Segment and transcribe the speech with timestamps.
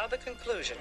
[0.00, 0.78] now the conclusion.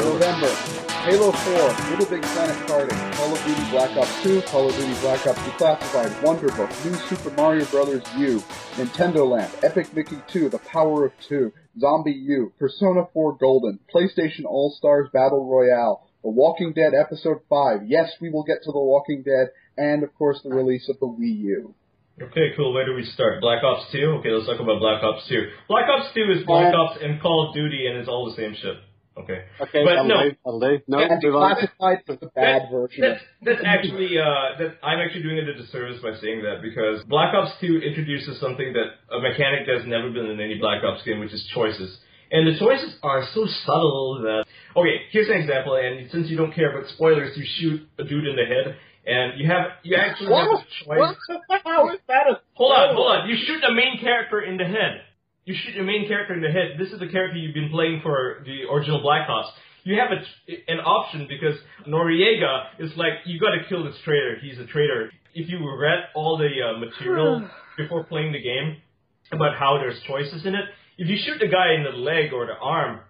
[0.00, 0.48] November.
[1.04, 4.94] Halo 4, Little Big Planet Karting, Call of Duty Black Ops 2, Call of Duty
[5.00, 8.02] Black Ops Declassified, Wonderbook, New Super Mario Bros.
[8.16, 8.42] U,
[8.76, 15.08] Nintendo Land, Epic Mickey 2, The Power of Two, ZombiU, Persona 4 Golden, PlayStation All-Stars
[15.12, 19.48] Battle Royale, The Walking Dead Episode 5, yes, we will get to The Walking Dead,
[19.76, 21.74] and of course the release of the Wii U.
[22.22, 22.72] Okay, cool.
[22.72, 23.40] Where do we start?
[23.40, 24.20] Black Ops 2?
[24.20, 25.50] Okay, let's talk about Black Ops 2.
[25.68, 28.36] Black Ops 2 is Black Um, Ops and Call of Duty, and it's all the
[28.36, 28.76] same shit.
[29.16, 29.44] Okay.
[29.60, 30.22] Okay, But that'll no.
[30.28, 30.36] do.
[30.44, 30.78] That'll do.
[30.88, 31.54] No, and move on.
[31.56, 33.00] Declassified the bad That- version.
[33.00, 37.04] That's, that's actually, uh, that I'm actually doing it a disservice by saying that because
[37.04, 41.04] Black Ops 2 introduces something that a mechanic that's never been in any Black Ops
[41.04, 41.96] game, which is choices.
[42.32, 46.52] And the choices are so subtle that, okay, here's an example, and since you don't
[46.52, 48.74] care about spoilers, you shoot a dude in the head,
[49.06, 51.14] and you have, you actually have a choice.
[51.62, 53.28] How is that a Hold on, hold on.
[53.28, 55.02] You shoot the main character in the head.
[55.44, 56.76] You shoot your main character in the head.
[56.78, 59.48] This is the character you've been playing for the original Black Ops.
[59.84, 61.56] You have a, an option because
[61.86, 64.36] Noriega is like, you gotta kill this traitor.
[64.40, 65.10] He's a traitor.
[65.34, 68.78] If you read all the uh, material before playing the game
[69.32, 70.64] about how there's choices in it,
[70.96, 73.00] if you shoot the guy in the leg or the arm,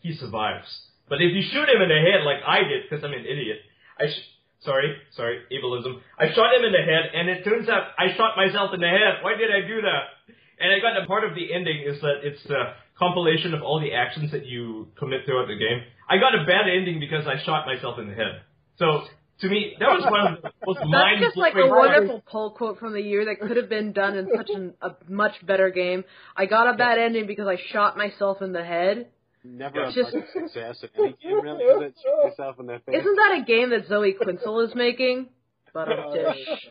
[0.00, 0.68] he survives.
[1.08, 3.58] But if you shoot him in the head like I did, because I'm an idiot,
[3.98, 4.28] I sh-
[4.64, 6.00] sorry, sorry, ableism.
[6.18, 8.88] I shot him in the head, and it turns out I shot myself in the
[8.88, 9.22] head.
[9.22, 10.19] Why did I do that?
[10.60, 13.80] And I got the part of the ending is that it's a compilation of all
[13.80, 15.82] the actions that you commit throughout the game.
[16.08, 18.42] I got a bad ending because I shot myself in the head.
[18.78, 19.02] So
[19.40, 22.22] to me, that was one of the most mind That's just like a mind-blowing wonderful
[22.30, 25.32] pull quote from the year that could have been done in such an, a much
[25.46, 26.04] better game.
[26.36, 29.08] I got a bad ending because I shot myself in the head.
[29.42, 31.94] Never It's had just- success in any game, really, is it?
[32.02, 32.96] Shoot yourself in the face.
[33.00, 35.30] Isn't that a game that Zoe Quinzel is making?
[35.72, 36.70] But I'm dish.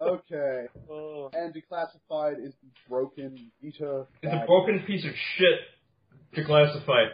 [0.00, 0.66] Okay.
[0.90, 1.30] Oh.
[1.32, 4.06] And Declassified is the broken Vita.
[4.22, 5.58] It's a broken piece of shit
[6.34, 7.04] to classify.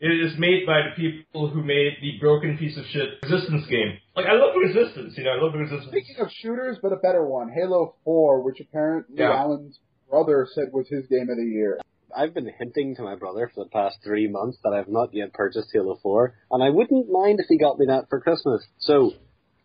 [0.00, 3.98] It is made by the people who made the broken piece of shit Resistance game.
[4.16, 5.88] Like, I love Resistance, you know, I love Resistance.
[5.88, 9.32] Speaking of shooters, but a better one, Halo 4, which apparently Yeah.
[9.32, 9.78] Alan's
[10.10, 11.80] brother said was his game of the year.
[12.14, 15.32] I've been hinting to my brother for the past three months that I've not yet
[15.32, 18.64] purchased Halo 4, and I wouldn't mind if he got me that for Christmas.
[18.78, 19.12] So,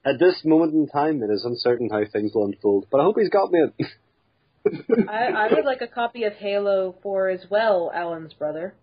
[0.06, 3.16] at this moment in time, it is uncertain how things will unfold, but I hope
[3.20, 3.88] he's got me it.
[5.10, 8.74] I, I would like a copy of Halo 4 as well, Alan's brother.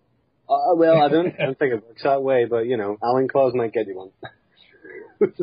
[0.49, 3.27] Uh, well, I don't, I don't think it works that way, but you know, Alan
[3.27, 4.11] Claus might get you one.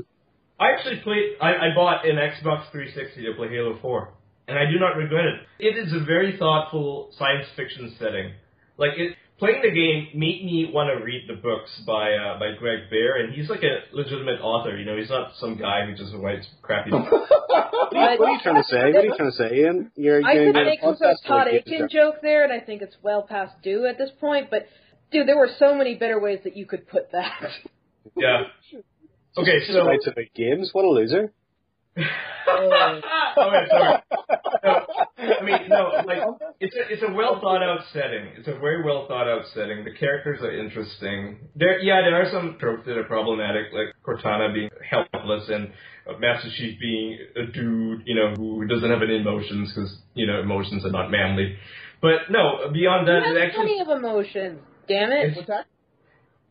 [0.61, 4.09] I actually played, I, I bought an Xbox 360 to play Halo 4,
[4.49, 5.67] and I do not regret it.
[5.67, 8.33] It is a very thoughtful science fiction setting.
[8.77, 12.53] Like, it, playing the game made me want to read the books by, uh, by
[12.59, 15.95] Greg Bear, and he's like a legitimate author, you know, he's not some guy who
[15.97, 18.93] just writes crappy What are you- what are you trying to say?
[18.93, 19.91] What are you trying to say, Ian?
[19.97, 22.45] You're, I you're could you're make some sort of obsessed Todd with Akin joke there,
[22.45, 24.67] and I think it's well past due at this point, but
[25.11, 27.33] dude, there were so many better ways that you could put that.
[28.16, 28.45] Yeah.
[29.37, 29.84] Okay, Just so.
[29.84, 30.71] writes about games.
[30.72, 31.33] What a loser!
[31.97, 34.03] Okay, sorry.
[34.65, 34.87] No,
[35.41, 36.19] I mean, no, like
[36.60, 38.27] it's a it's a well thought out setting.
[38.37, 39.84] It's a very well thought out setting.
[39.84, 41.38] The characters are interesting.
[41.54, 45.72] There, yeah, there are some tropes that are problematic, like Cortana being helpless and
[46.19, 50.41] Master Chief being a dude, you know, who doesn't have any emotions because you know
[50.41, 51.56] emotions are not manly.
[52.03, 54.60] But no, beyond that, it has actually, plenty of emotions.
[54.88, 55.37] Damn it!
[55.37, 55.69] What's act-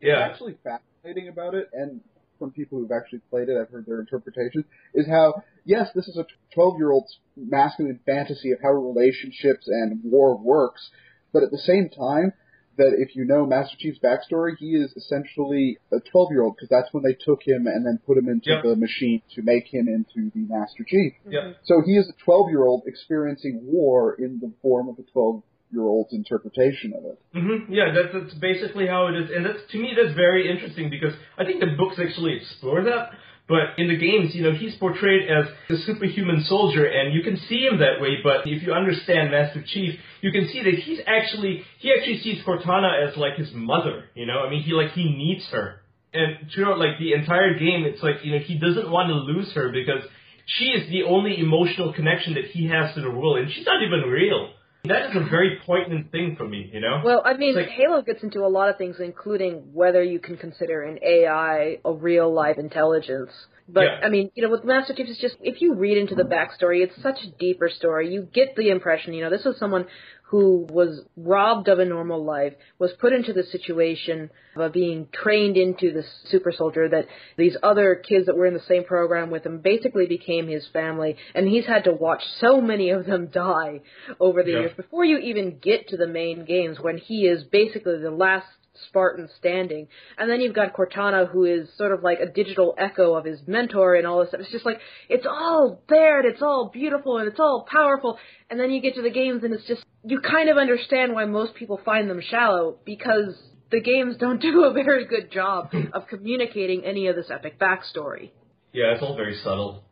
[0.01, 2.01] yeah, actually fascinating about it, and
[2.43, 6.17] from people who've actually played it, I've heard their interpretations, is how, yes, this is
[6.17, 10.89] a 12 year old's masculine fantasy of how relationships and war works,
[11.31, 12.33] but at the same time,
[12.75, 16.69] that if you know Master Chief's backstory, he is essentially a 12 year old, because
[16.69, 18.63] that's when they took him and then put him into Yep.
[18.63, 21.13] the machine to make him into the Master Chief.
[21.29, 21.53] yeah.
[21.63, 25.43] So he is a 12 year old experiencing war in the form of a 12
[25.73, 27.17] year old's interpretation of it.
[27.34, 30.89] hmm Yeah, that's, that's basically how it is, and that's to me that's very interesting
[30.89, 33.12] because I think the books actually explore that.
[33.45, 37.36] But in the games, you know, he's portrayed as a superhuman soldier, and you can
[37.50, 38.19] see him that way.
[38.24, 42.42] But if you understand Master Chief, you can see that he's actually he actually sees
[42.45, 44.06] Cortana as like his mother.
[44.15, 45.81] You know, I mean, he like he needs her,
[46.13, 49.51] and throughout like the entire game, it's like you know he doesn't want to lose
[49.56, 50.03] her because
[50.45, 53.83] she is the only emotional connection that he has to the world, and she's not
[53.83, 54.51] even real.
[54.85, 57.01] That is a very poignant thing for me, you know.
[57.06, 60.35] Well, I mean, like- Halo gets into a lot of things, including whether you can
[60.35, 63.31] consider an AI a real live intelligence.
[63.69, 64.00] But Yeah.
[64.03, 66.83] I mean, you know, with Master Chief, it's just if you read into the backstory,
[66.83, 68.09] it's such a deeper story.
[68.13, 69.85] You get the impression, you know, this was someone
[70.33, 75.57] who was robbed of a normal life, was put into the situation of being trained
[75.57, 77.06] into this super soldier that
[77.38, 81.15] these other kids that were in the same program with him basically became his family,
[81.35, 83.81] and he's had to watch so many of them die
[84.19, 84.59] over the Yeah.
[84.62, 88.47] years before you even get to the main games when he is basically the last
[88.88, 89.88] Spartan standing.
[90.18, 93.39] And then you've got Cortana, who is sort of like a digital echo of his
[93.45, 94.41] mentor and all this stuff.
[94.41, 98.18] It's just like, it's all there and it's all beautiful and it's all powerful.
[98.50, 101.25] And then you get to the games and it's just, you kind of understand why
[101.25, 103.35] most people find them shallow because
[103.71, 108.31] the games don't do a very good job of communicating any of this epic backstory.
[108.71, 109.83] Yeah, it's all very subtle.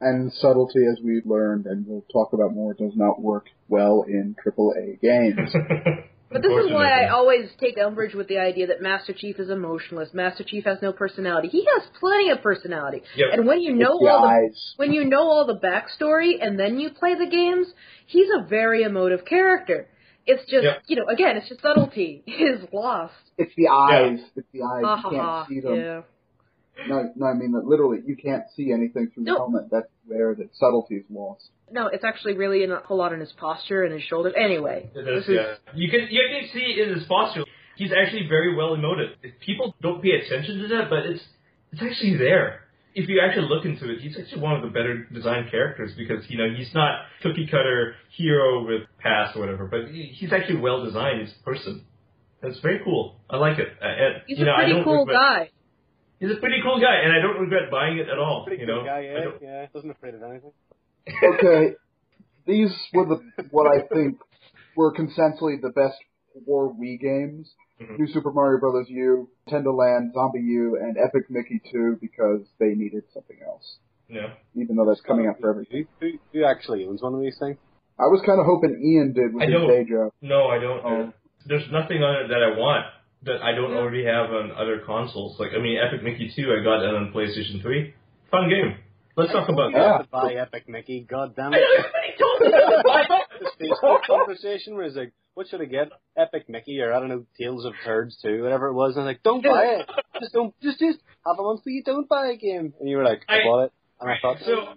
[0.00, 4.36] And subtlety, as we've learned, and we'll talk about more, does not work well in
[4.46, 5.52] AAA games.
[6.30, 9.48] But this is why I always take umbrage with the idea that Master Chief is
[9.48, 10.10] emotionless.
[10.12, 11.48] Master Chief has no personality.
[11.48, 13.02] He has plenty of personality.
[13.16, 13.28] Yep.
[13.32, 14.72] And when you know It's the all the eyes.
[14.76, 17.68] when you know all the backstory and then you play the games,
[18.06, 19.88] he's a very emotive character.
[20.26, 20.82] It's just, Yep.
[20.88, 23.14] you know, again, it's just subtlety is lost.
[23.38, 24.18] It's the eyes.
[24.36, 24.82] It's the eyes.
[24.84, 25.46] Ha you can't ha.
[25.48, 25.74] see them.
[25.76, 26.00] Yeah.
[26.86, 29.36] No, no, I mean that literally, you can't see anything through the No.
[29.38, 29.64] helmet.
[29.70, 31.50] That's where the subtlety is lost.
[31.70, 34.34] No, it's actually really in a whole lot in his posture and his shoulders.
[34.36, 35.58] Anyway, It this is, is.
[35.74, 37.44] You can you can see in his posture.
[37.76, 39.14] He's actually very well emoted.
[39.40, 41.22] People don't pay attention to that, but it's
[41.72, 42.64] it's actually there.
[42.94, 46.24] If you actually look into it, he's actually one of the better designed characters because
[46.28, 50.84] you know he's not cookie cutter hero with past or whatever, but he's actually well
[50.84, 51.84] designed as a person.
[52.42, 53.16] And it's very cool.
[53.28, 53.68] I like it.
[53.82, 55.50] Uh, and, he's you know, a I pretty don't cool regret, guy.
[56.20, 58.44] He's a pretty cool guy, and I don't regret buying it at all.
[58.46, 59.66] Pretty you cool know, guy, yeah, yeah.
[59.72, 60.52] Doesn't afraid of anything.
[61.22, 61.74] Okay,
[62.46, 64.18] these were the what I think
[64.76, 65.96] were consensually the best
[66.44, 67.50] four Wii games:
[67.80, 67.98] Mhm.
[67.98, 68.86] New Super Mario Bros.
[68.88, 73.78] U, Nintendo Land, ZombiU, and Epic Mickey 2 because they needed something else.
[74.08, 74.34] Yeah.
[74.56, 75.86] Even though that's coming out for everything.
[76.00, 77.56] Who, who, who actually owns one of these things?
[77.98, 79.68] I was kind of hoping Ian did with I his don't.
[79.68, 80.12] day job.
[80.22, 80.80] No, I don't.
[80.84, 81.12] Oh.
[81.46, 82.86] There's nothing on it that I want
[83.22, 83.78] that I don't Yeah.
[83.78, 85.38] already have on other consoles.
[85.40, 87.94] Like, I mean, Epic Mickey 2, I got it on PlayStation 3.
[88.30, 88.76] Fun game.
[89.16, 89.78] Let's talk about that.
[89.78, 89.92] Yeah.
[89.98, 91.60] have to buy Epic Mickey, god damn I it.
[91.60, 93.40] know, everybody told me to buy it.
[93.40, 95.88] this Facebook conversation where it's like, what should I get?
[96.16, 98.94] Epic Mickey or I don't know, Tales of Turds 2, whatever it was.
[98.94, 99.90] And I was like, don't buy it.
[100.20, 102.74] Just don't, just, just have a month so you don't buy a game.
[102.78, 103.72] And you were like, I, I- bought it.
[104.00, 104.74] And I Right, thought, so-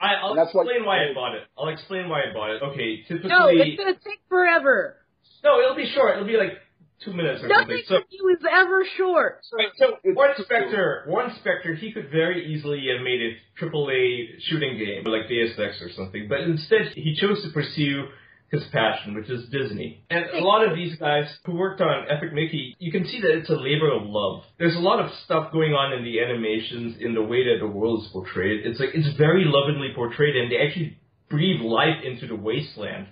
[0.00, 1.42] I, I'll That's what- explain why I bought it.
[1.56, 2.62] I'll explain why I bought it.
[2.62, 3.28] Okay, typically...
[3.30, 4.96] No, it's gonna take forever.
[5.44, 6.14] No, it'll be short.
[6.16, 6.58] It'll be like
[7.04, 7.82] two minutes or Nothing something.
[7.88, 9.40] So, for you is ever short.
[9.52, 13.64] Right, so It's Warren just Spector, Warren Spector, he could very easily have made a
[13.64, 18.08] AAA shooting game like Deus Ex or something, but instead he chose to pursue
[18.50, 20.04] his passion, which is Disney.
[20.08, 23.30] And a lot of these guys who worked on Epic Mickey, you can see that
[23.30, 24.42] it's a labor of love.
[24.58, 27.66] There's a lot of stuff going on in the animations, in the way that the
[27.66, 28.64] world is portrayed.
[28.64, 30.98] It's like it's very lovingly portrayed, and they actually
[31.28, 33.08] breathe life into the wasteland.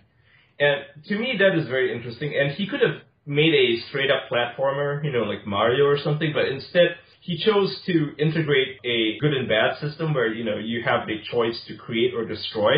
[0.59, 2.35] And to me, that is very interesting.
[2.35, 6.33] And he could have made a straight up platformer, you know, like Mario or something,
[6.33, 10.83] but instead he chose to integrate a good and bad system where, you know, you
[10.85, 12.73] have the choice to create or destroy.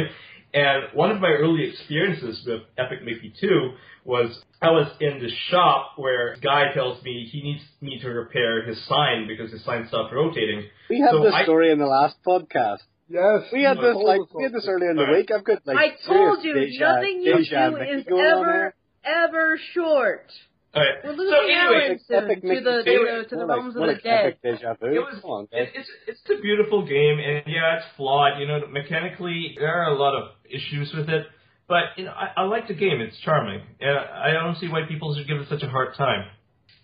[0.55, 3.73] And one of my early experiences with Epic Mickey 2
[4.07, 8.09] was I was in the shop where a guy tells me he needs me to
[8.09, 10.65] repair his sign because his sign stopped rotating.
[10.89, 12.79] we had So this I- story in the last podcast.
[13.11, 13.49] Yes.
[13.53, 15.17] We had this like us we had this earlier in the Alright.
[15.19, 15.31] week.
[15.31, 18.75] I've got like I told you, nothing you do is ever, here.
[19.05, 20.31] Ever short.
[20.75, 21.03] All right.
[21.03, 23.95] We're so losing anyway, Epic to the, to the, to the like- realms of the
[24.03, 24.37] dead.
[24.43, 24.87] Deja vu.
[24.87, 25.21] It was.
[25.25, 28.39] On, It, it's it's a beautiful game, and yeah, it's flawed.
[28.39, 31.27] You know, mechanically there are a lot of issues with it,
[31.69, 33.01] but you know, I, I like the game.
[33.01, 36.27] It's charming, and I don't see why people should give it such a hard time.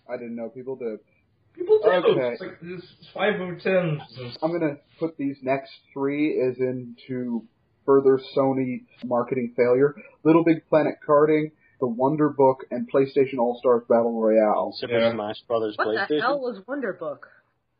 [0.09, 1.00] I didn't know people did.
[1.55, 1.88] People do.
[1.91, 2.33] Okay.
[2.33, 4.00] It's like this five over ten.
[4.43, 7.45] I'm gonna put these next three as into
[7.85, 9.95] further Sony marketing failure.
[10.25, 14.73] Little Big Planet karting, The Wonder Book, and PlayStation All Stars Battle Royale.
[14.76, 15.12] Super Yeah.
[15.12, 16.09] Smash Brothers What PlayStation.
[16.09, 17.19] the hell was Wonderbook?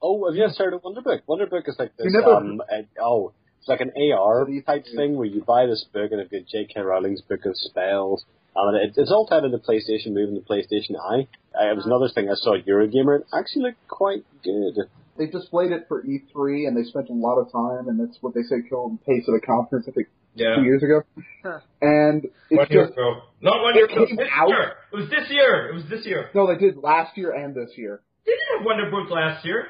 [0.03, 1.23] Oh, have you guys heard of Wonderbook?
[1.29, 2.07] Wonderbook is like this.
[2.07, 5.27] You never- Um, uh, oh, it's like an AR What do you type thing where
[5.27, 6.81] you buy this book and it's got J.K.
[6.81, 8.25] Rowling's book of spells.
[8.57, 11.27] And it, it's all tied into PlayStation Move and the PlayStation Eye.
[11.59, 13.21] Uh, it was another thing I saw at Eurogamer.
[13.21, 14.89] It actually looked quite good.
[15.17, 18.35] They displayed it for E3, and they spent a lot of time, and that's what
[18.35, 19.87] they say killed the pace of the conference.
[19.89, 20.57] I think Yeah.
[20.57, 21.03] two years ago.
[21.45, 21.61] Huh.
[21.81, 23.21] And One it's year just ago.
[23.41, 24.07] Not one It year ago.
[24.07, 24.73] came This out- year.
[24.93, 25.69] It was this year.
[25.71, 26.31] It was this year.
[26.35, 28.01] no, they did last year and this year.
[28.27, 29.67] They didn't have Wonder Book last year.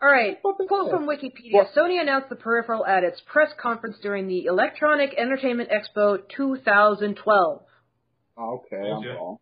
[0.00, 1.52] All right, What quote from Wikipedia.
[1.52, 1.68] What?
[1.76, 7.62] Sony announced the peripheral at its press conference during the Electronic Entertainment Expo 2012.
[8.38, 9.38] Okay, I'm wrong.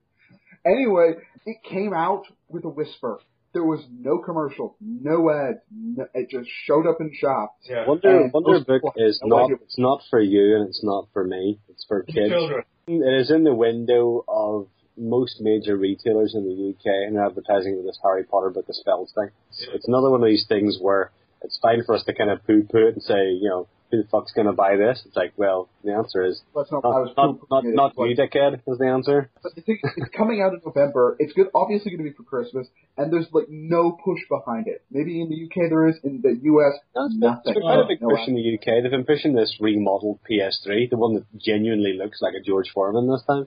[0.65, 3.21] Anyway, it came out with a whisper.
[3.57, 5.61] There was no commercial, no ads.
[5.73, 7.55] No, it just showed up in shops.
[7.71, 7.87] Yeah.
[7.89, 9.57] Wonder Wonder Book people is no not idea.
[9.63, 11.59] it's not for you and it's not for me.
[11.71, 12.29] It's for kids.
[12.29, 12.65] Children.
[12.87, 17.87] It is in the window of most major retailers in the UK and advertising with
[17.87, 19.31] this Harry Potter book of spells thing.
[19.49, 19.75] It's, Yeah.
[19.77, 21.11] it's another one of these things where
[21.43, 24.03] it's fine for us to kind of poo poo it and say, you know, who
[24.03, 25.03] the fuck's gonna buy this?
[25.07, 27.15] It's like, well, the answer is That's not what I not was
[27.51, 29.31] not not, not It's you, dickhead, is the answer.
[29.43, 31.17] But the thing, it's coming out in November.
[31.19, 32.67] It's good, obviously going to be for Christmas,
[32.97, 34.83] and there's like no push behind it.
[34.91, 37.43] Maybe in the UK there is, in the US, No, it's been, nothing.
[37.45, 38.83] it's been quite a big No push in the UK.
[38.83, 43.07] They've been pushing this remodeled PS3, the one that genuinely looks like a George Foreman
[43.09, 43.47] this time.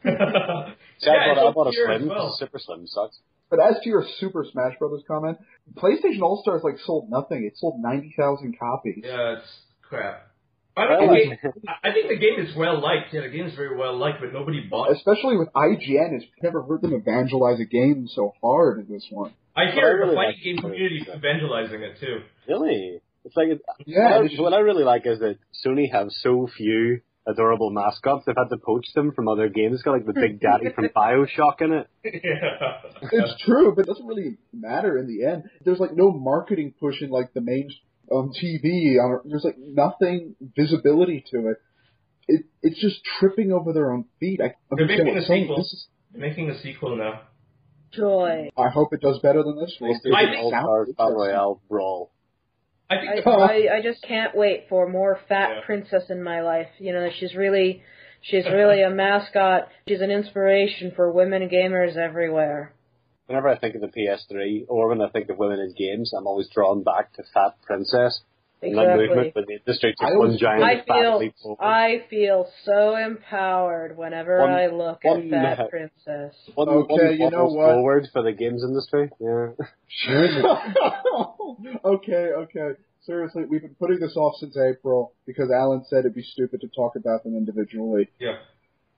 [0.04, 0.70] yeah,
[1.00, 2.08] See, I bought, I bought a over here as Slim.
[2.08, 2.36] well.
[2.38, 3.18] Super Slim sucks.
[3.50, 5.38] But as to your Super Smash Brothers comment,
[5.74, 7.44] PlayStation All Stars like sold nothing.
[7.44, 9.00] It sold ninety thousand copies.
[9.02, 9.48] Yeah, it's
[9.88, 10.24] crap.
[10.76, 13.12] I think, I the like- game, I I think the game is well liked.
[13.12, 14.96] Yeah, the game is very well liked, but nobody bought it.
[14.98, 19.32] Especially with IGN, it's never heard them evangelize a game so hard as this one.
[19.56, 22.20] I But I hear really the like game the- community evangelizing it too.
[22.46, 23.00] Really?
[23.24, 26.06] It's like it, Yeah, what, it's I, what I really like is that Sony have
[26.22, 28.22] so few adorable mascots.
[28.24, 29.74] They've had to poach them from other games.
[29.74, 31.88] It's got like the Big Daddy from Bioshock in it.
[32.04, 32.80] yeah.
[33.12, 35.42] it's true, but it doesn't really matter in the end.
[35.64, 37.68] There's like no marketing push in like the main
[38.12, 38.96] um, TV.
[38.98, 41.56] On, there's like nothing visibility to it.
[42.26, 44.40] It it's just tripping over their own feet.
[44.42, 45.56] I They're making what a sequel.
[45.56, 47.22] This is, They're making a sequel now.
[47.92, 48.50] Joy.
[48.56, 49.74] I hope it does better than this.
[49.78, 49.92] one.
[49.92, 51.34] PlayStation I think- All Stars Sounds Battle interesting.
[51.34, 52.12] Royale Brawl.
[52.90, 55.60] I I, think I I just can't wait for more fat Yeah.
[55.66, 56.68] princess in my life.
[56.78, 57.82] You know, she's really
[58.22, 59.68] she's really a mascot.
[59.88, 62.72] She's an inspiration for women gamers everywhere.
[63.28, 66.26] Whenever I think of the PS3, or when I think of women in games, I'm
[66.26, 68.20] always drawn back to Fat Princess.
[68.60, 71.34] And that movement but the industry I just one giant I fat feel leap.
[71.60, 75.70] I feel so empowered whenever One- I look one at Fat minute.
[75.70, 76.34] Princess.
[76.56, 77.72] One, Okay, one you know waddles what?
[77.74, 79.10] forward for the games industry.
[79.20, 79.50] Yeah.
[79.86, 80.28] Sure.
[81.84, 82.70] Okay, okay.
[83.04, 86.68] Seriously, we've been putting this off since April because Alan said it'd be stupid to
[86.68, 88.08] talk about them individually.
[88.18, 88.38] yeah.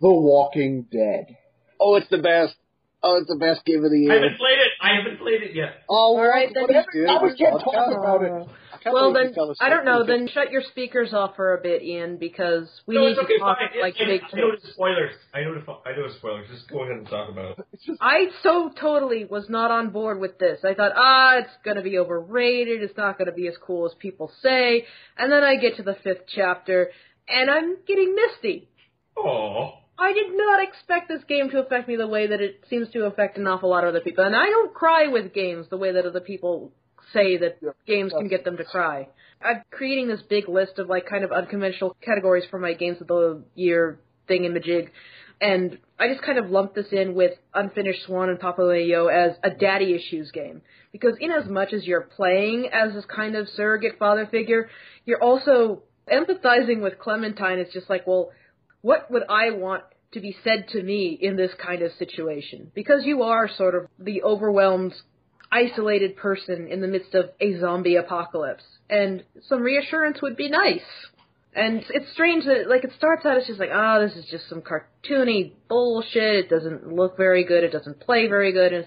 [0.00, 1.36] The Walking Dead.
[1.78, 2.54] Oh, it's the best.
[3.02, 4.12] Oh, it's the best game of the year.
[4.12, 4.72] I haven't played it.
[4.80, 5.82] I haven't played it yet.
[5.88, 6.64] Oh, All right, then.
[6.64, 7.06] what you?
[7.06, 8.48] I was can't talk about it.
[8.84, 10.04] I Well then, you fell asleep I don't know.
[10.04, 13.38] Then shut your speakers off for a bit, Ian, because we no, need it's to
[13.38, 13.80] talk fine.
[13.80, 15.14] like I, big I know the spoilers.
[15.34, 16.48] I know the I know the spoilers.
[16.50, 17.66] Just go ahead and talk about it.
[17.72, 20.60] It's just I so totally was not on board with this.
[20.64, 22.82] I thought, ah, it's gonna be overrated.
[22.82, 24.84] It's not gonna be as cool as people say.
[25.18, 26.90] And then I get to the fifth chapter,
[27.28, 28.68] and I'm getting misty.
[29.16, 29.72] Oh.
[30.00, 33.04] I did not expect this game to affect me the way that it seems to
[33.04, 34.24] affect an awful lot of other people.
[34.24, 36.72] And I don't cry with games the way that other people
[37.12, 39.08] say that Yeah, games can get them to cry.
[39.42, 43.08] I'm creating this big list of like kind of unconventional categories for my games of
[43.08, 44.88] the year thingamajig.
[45.38, 49.32] And I just kind of lumped this in with Unfinished Swan and Papa Yo as
[49.42, 50.62] a daddy issues game.
[50.92, 54.70] Because in as much as you're playing as this kind of surrogate father figure,
[55.04, 57.58] you're also empathizing with Clementine.
[57.58, 58.30] It's just like, well,
[58.82, 62.70] what would I want to be said to me in this kind of situation?
[62.74, 64.94] Because you are sort of the overwhelmed,
[65.52, 68.64] isolated person in the midst of a zombie apocalypse.
[68.88, 70.80] And some reassurance would be nice.
[71.54, 74.48] And it's strange that, like, it starts out as just like, oh, this is just
[74.48, 76.44] some cartoony bullshit.
[76.44, 77.64] It doesn't look very good.
[77.64, 78.72] It doesn't play very good.
[78.72, 78.86] And,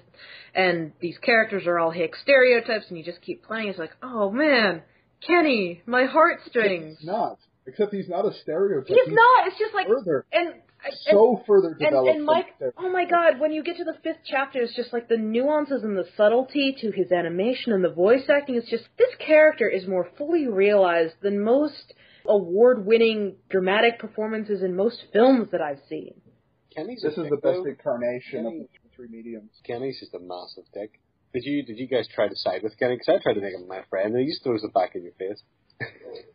[0.56, 3.68] and these characters are all hick stereotypes, and you just keep playing.
[3.68, 4.82] It's like, oh man,
[5.26, 7.00] Kenny, my heartstrings.
[7.00, 7.38] he's not.
[7.66, 8.88] Except he's not a stereotype.
[8.88, 9.48] He's not.
[9.48, 10.56] It's just like, further, and
[10.86, 12.10] and, so further and, developed.
[12.10, 12.84] and than Mike, stereotypes.
[12.84, 13.40] oh my God!
[13.40, 16.76] When you get to the fifth chapter, it's just like the nuances and the subtlety
[16.82, 18.56] to his animation and the voice acting.
[18.56, 21.94] It's just this character is more fully realized than most
[22.26, 26.14] award-winning dramatic performances in most films that I've seen.
[26.76, 27.66] Kenny's This is the best though.
[27.66, 29.52] incarnation of the three mediums.
[29.66, 31.00] Kenny's just a massive dick.
[31.34, 32.96] Did you did you guys try to side with Kenny?
[32.96, 35.04] Because I tried to make him my friend, and he just throws it back in
[35.04, 35.42] your face.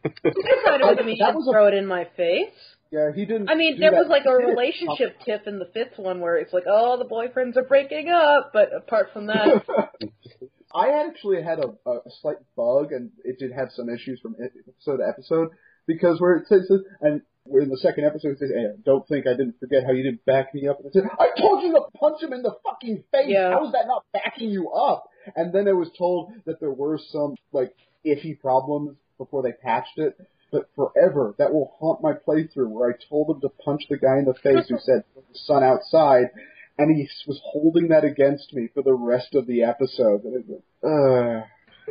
[0.04, 2.52] You decided with me That to was a- throw it in my face.
[2.90, 3.50] Yeah, he didn't.
[3.50, 3.98] I mean, there that.
[3.98, 4.46] was like a it.
[4.48, 8.50] relationship tip in the fifth one where it's like, oh, the boyfriends are breaking up,
[8.54, 9.62] but apart from that,
[10.74, 14.98] I actually had a, a slight bug, and it did have some issues from episode
[14.98, 15.48] to episode
[15.86, 16.70] because where it says,
[17.02, 20.02] and in the second episode it says, hey, "Don't think I didn't forget how you
[20.02, 22.54] didn't back me up." And it said, "I told you to punch him in the
[22.64, 23.26] fucking face.
[23.28, 23.50] Yeah.
[23.50, 25.04] How is that not backing you up?"
[25.36, 27.74] And then I was told that there were some like
[28.06, 30.16] iffy problems before they patched it.
[30.50, 34.18] But forever, that will haunt my playthrough where I told him to punch the guy
[34.18, 36.30] in the face who said, "Put the sun outside,"
[36.78, 40.24] and he was holding that against me for the rest of the episode.
[40.24, 41.46] And it was, uh,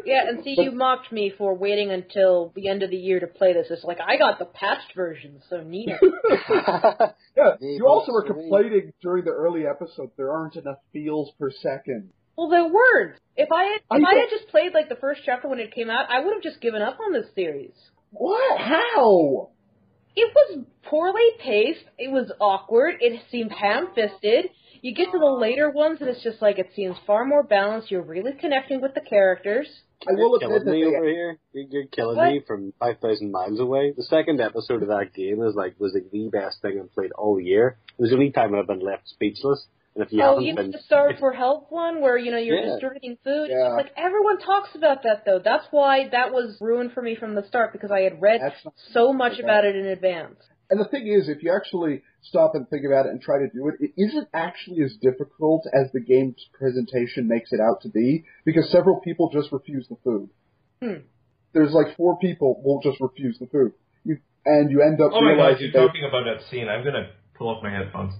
[0.05, 0.27] yeah.
[0.27, 3.53] And see, you mocked me for waiting until the end of the year to play
[3.53, 3.67] this.
[3.69, 5.89] It's like I got the patched version, so neat.
[6.49, 12.09] yeah, you also were complaining during the early episodes there aren't enough feels per second.
[12.37, 13.15] Well, there weren't.
[13.35, 15.73] If I had, if I don't- had just played like the first chapter when it
[15.73, 17.73] came out, I would have just given up on this series.
[18.11, 18.59] What?
[18.59, 19.49] How?
[20.15, 21.83] It was poorly paced.
[21.97, 22.95] It was awkward.
[23.01, 24.49] It seemed ham-fisted.
[24.81, 27.91] You get to the later ones, and it's just like it seems far more balanced.
[27.91, 29.67] You're really connecting with the characters.
[30.07, 31.39] I will You're admit killing me over here.
[31.53, 32.31] You're, you're killing What?
[32.31, 33.93] me from five thousand miles away.
[33.97, 37.11] The second episode of that game is like was like the best thing I've played
[37.13, 37.77] all year.
[37.97, 39.65] It was the only time I've been left speechless.
[39.97, 42.37] And if you oh, haven't you know the Starve for Help one, where you know
[42.37, 42.69] you're Yeah.
[42.73, 43.49] distributing food.
[43.49, 43.65] Yeah.
[43.69, 45.39] It's like everyone talks about that though.
[45.43, 48.63] That's why that was ruined for me from the start because I had read That's
[48.63, 49.43] not- so much Okay.
[49.43, 50.37] about it in advance.
[50.69, 53.47] And the thing is, if you actually stop and think about it and try to
[53.49, 57.89] do it, it isn't actually as difficult as the game's presentation makes it out to
[57.89, 60.29] be, because several people just refuse the food.
[60.81, 61.07] Hmm.
[61.53, 63.71] There's like four people will just refuse the food.
[64.03, 66.67] You, and you end up Oh my god, you're that, talking about that scene.
[66.67, 68.13] I'm gonna pull off my headphones.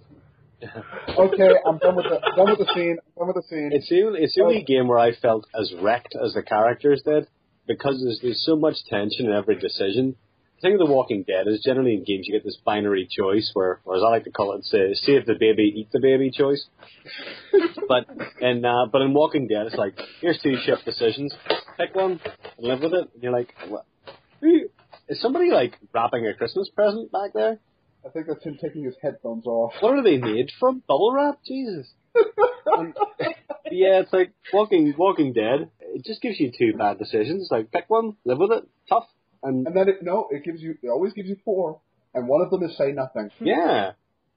[1.17, 2.97] okay, I'm done with the done with the scene.
[3.19, 3.69] I'm done with the scene.
[3.71, 7.01] it's the only, it's the only game where I felt as wrecked as the characters
[7.05, 7.27] did
[7.67, 10.15] because there's there's so much tension in every decision.
[10.55, 13.51] The thing with The Walking Dead is generally in games you get this binary choice
[13.53, 16.31] where, or as I like to call it, say, save the baby, eat the baby
[16.31, 16.65] choice.
[17.87, 18.07] but
[18.41, 21.35] in uh, but in Walking Dead, it's like here's two shift decisions,
[21.77, 22.19] pick one
[22.57, 23.09] and live with it.
[23.13, 23.85] And you're like, what?
[24.41, 24.69] Who-
[25.07, 27.59] Is somebody like wrapping a Christmas present back there?
[28.07, 29.73] I think that's him taking his headphones off.
[29.81, 30.81] What are they made from?
[30.87, 31.39] Bubble wrap?
[31.45, 31.87] Jesus.
[32.77, 32.93] Um,
[33.71, 35.69] yeah, it's like Walking Walking Dead.
[35.81, 37.49] It just gives you two bad decisions.
[37.51, 39.07] Like pick one, live with it, tough,
[39.43, 41.81] and And then it no, it gives you it always gives you four,
[42.13, 43.91] and one of them is say nothing, yeah,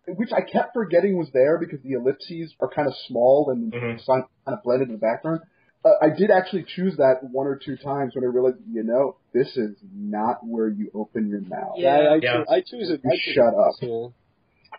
[0.08, 4.04] which I kept forgetting was there because the ellipses are kind of small and Mhm.
[4.06, 5.40] kind of blended in the background.
[5.84, 9.16] Uh, I did actually choose that one or two times when I realized, you know,
[9.32, 11.76] this is not where you open your mouth.
[11.76, 11.94] Yeah.
[11.94, 12.44] I, I, Yeah.
[12.50, 13.00] I choose it.
[13.04, 13.58] I choose shut it.
[13.58, 13.72] up.
[13.80, 14.08] Yeah.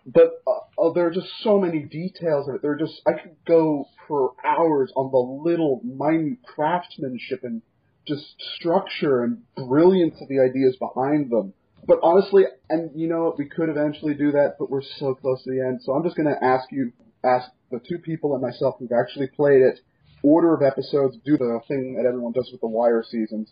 [0.06, 2.62] But uh, oh, there are just so many details of it.
[2.62, 7.62] There are just I could go for hours on the little minute craftsmanship and
[8.08, 8.24] just
[8.56, 11.54] structure and brilliance of the ideas behind them.
[11.88, 15.44] But honestly, and you know what, we could eventually do that, but we're so close
[15.44, 15.82] to the end.
[15.84, 16.94] So I'm just going to ask you,
[17.24, 19.80] ask the two people and myself who've actually played it,
[20.24, 23.52] order of episodes, do the thing that everyone does with the Wire seasons.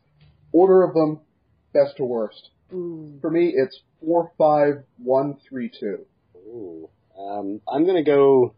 [0.52, 1.20] Order of them,
[1.74, 2.50] best to worst.
[2.74, 3.18] Ooh.
[3.22, 6.06] For me, it's four, five, one, three, two.
[6.36, 6.90] Ooh.
[7.18, 8.54] Um, I'm gonna go.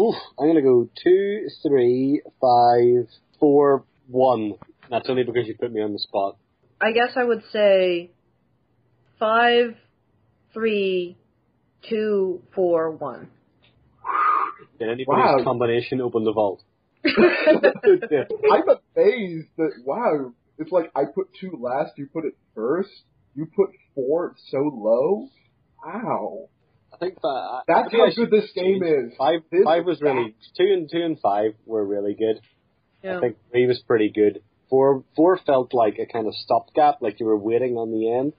[0.00, 3.08] Oof, I'm gonna go two, three, five,
[3.40, 4.54] four, one.
[4.90, 6.36] That's only because you put me on the spot.
[6.80, 8.10] I guess I would say
[9.18, 9.74] five,
[10.52, 11.16] three,
[11.88, 13.28] two, four, one.
[14.78, 15.44] Did anybody's Wow.
[15.44, 16.62] combination open the vault?
[17.04, 22.90] I'm amazed that wow, it's like I put two last, you put it first,
[23.34, 25.28] you put four so low.
[25.84, 26.48] Wow,
[26.92, 29.12] I think that that's maybe how good this game is.
[29.18, 32.40] Five, This five was really two and two and five were really good.
[33.02, 33.18] Yeah.
[33.18, 34.42] I think three was pretty good.
[34.70, 38.32] Four, four felt like a kind of stopgap, like you were waiting on the end.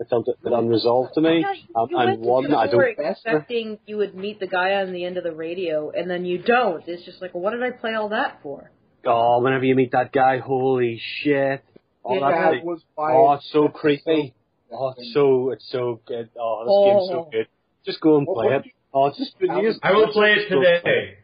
[0.00, 1.40] It felt a bit unresolved to me.
[1.40, 3.06] Yeah, Um, you and went to one, I four don't.
[3.06, 6.38] expecting you would meet the guy on the end of the radio, and then you
[6.38, 6.82] don't.
[6.88, 8.70] It's just like, well, what did I play all that for?
[9.04, 11.62] Oh, whenever you meet that guy, holy shit!
[12.04, 12.50] Oh, Yeah.
[12.52, 14.34] that's was by oh, it's so that's creepy.
[14.34, 14.34] so-
[14.74, 16.30] Oh, it's so it's so good.
[16.40, 16.84] Oh, this Oh.
[16.98, 17.46] game's so good.
[17.84, 18.72] Just go and play what it.
[18.94, 20.78] Oh, it's just I just- I will play it just go play it.
[20.84, 21.18] today.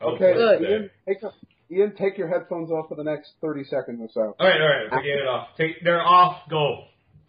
[0.00, 0.58] I will Okay, play it Good.
[0.60, 0.72] today.
[0.72, 1.32] Ian, take a,
[1.70, 4.34] Ian, take your headphones off for the next thirty seconds or so.
[4.40, 5.48] All right, all right, taking it off.
[5.58, 6.48] Take, they're off.
[6.48, 6.84] Go.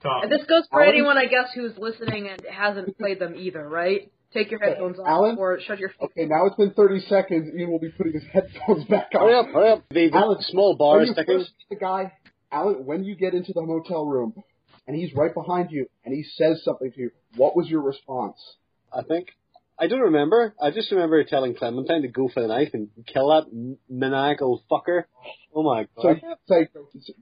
[0.05, 0.23] Talk.
[0.23, 0.93] And this goes for Alan?
[0.95, 4.11] anyone, I guess, who's listening and hasn't played them either, right?
[4.33, 5.37] Take your headphones off Alan?
[5.37, 5.91] or shut your.
[6.01, 7.53] Okay, now it's been thirty seconds.
[7.57, 9.21] Ian will be putting his headphones back on.
[9.21, 9.83] Hurry up, hurry up.
[9.89, 11.39] The, the Alex, small Are bar you sticking.
[11.39, 12.11] first the guy,
[12.51, 12.85] Alan?
[12.85, 14.33] When you get into the motel room
[14.87, 18.37] and he's right behind you and he says something to you, what was your response?
[18.93, 19.29] I think.
[19.77, 20.53] I don't remember.
[20.61, 23.45] I just remember telling Clementine to go for the knife and kill that
[23.89, 25.03] maniacal fucker.
[25.53, 26.01] Oh my god.
[26.01, 26.21] So god.
[26.23, 26.67] you say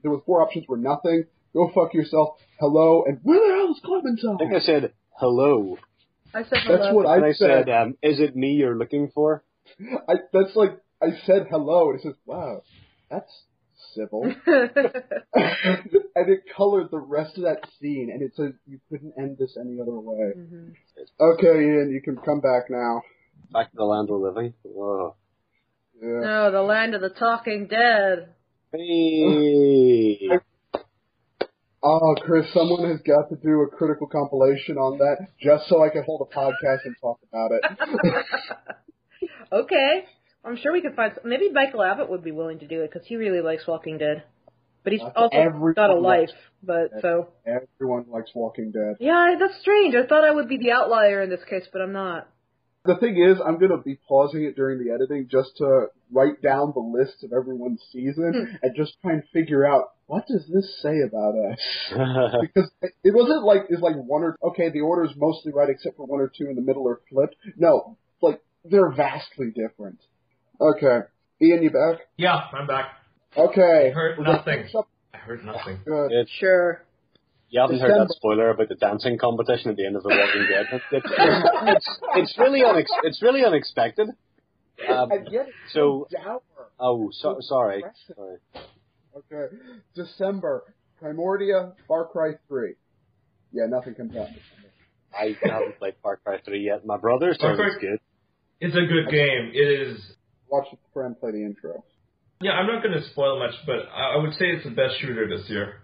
[0.02, 3.80] there were four options were nothing, go fuck yourself, hello, and where the hell is
[3.84, 4.34] Clementine?
[4.34, 5.78] I think I said hello.
[6.34, 6.78] I said hello.
[6.78, 7.66] That's what And I I said.
[7.66, 9.44] said, um, is it me you're looking for?
[10.08, 12.62] I, that's like I said hello, and it says, "Wow,
[13.10, 13.30] that's
[13.94, 19.36] civil," and it colored the rest of that scene, and it says you couldn't end
[19.38, 20.32] this any other way.
[20.36, 20.72] Mhm.
[21.20, 23.02] Okay, Ian, you can come back now.
[23.52, 24.54] Back to the land of the living.
[24.62, 25.16] Whoa.
[26.00, 26.20] Yeah.
[26.20, 28.34] No, the land of the talking dead.
[28.72, 30.28] Hey.
[31.86, 35.90] Oh, Chris, someone has got to do a critical compilation on that just so I
[35.90, 37.62] can hold a podcast and talk about it.
[39.52, 40.04] okay,
[40.42, 41.12] I'm sure we could find.
[41.14, 43.98] Some, maybe Michael Abbott would be willing to do it because he really likes Walking
[43.98, 44.22] Dead,
[44.82, 46.30] but he's That's also got a life.
[46.62, 48.96] But so Everyone likes Walking Dead.
[48.98, 49.94] yeah, that's strange.
[49.94, 52.28] I thought I would be the outlier in this case, but I'm not.
[52.86, 56.40] The thing is, I'm going to be pausing it during the editing just to write
[56.40, 58.56] down the list of everyone's season hmm.
[58.62, 61.58] and just try and figure out what does this say about us.
[62.40, 65.68] because it- it wasn't like it's like one or okay, the order is mostly right
[65.68, 67.36] except for one or two in the middle are flipped.
[67.56, 69.98] No, like they're vastly different.
[70.60, 71.00] Okay,
[71.42, 72.00] Ian, you back?
[72.16, 72.86] Yeah, I'm back.
[73.36, 74.68] Okay, I heard We're nothing.
[75.12, 75.80] I heard nothing.
[75.84, 76.12] Good.
[76.12, 76.82] It's, Sure.
[77.50, 80.46] you haven't heard that spoiler about the dancing competition at the end of The Walking
[80.48, 80.66] Dead.
[80.72, 84.08] It's, it's, it's, it's really unex- it's really unexpected.
[84.88, 86.40] Um, And yet it's so- so dour.
[86.80, 87.76] oh, so, sorry.
[87.82, 88.14] Depressing.
[88.16, 88.38] sorry.
[89.16, 89.56] Okay,
[89.94, 90.64] December,
[91.00, 92.74] Primordia, Far Cry 3.
[93.52, 94.28] Yeah, nothing comes out.
[95.16, 96.84] I haven't played Far Cry 3 yet.
[96.84, 98.00] My brother says it's good.
[98.60, 99.52] It's a good game.
[99.54, 100.00] It is.
[100.48, 101.84] Watch the friend play the intro.
[102.40, 104.98] Yeah, I'm not going to spoil much, but I I would say it's the best
[105.00, 105.80] shooter this year.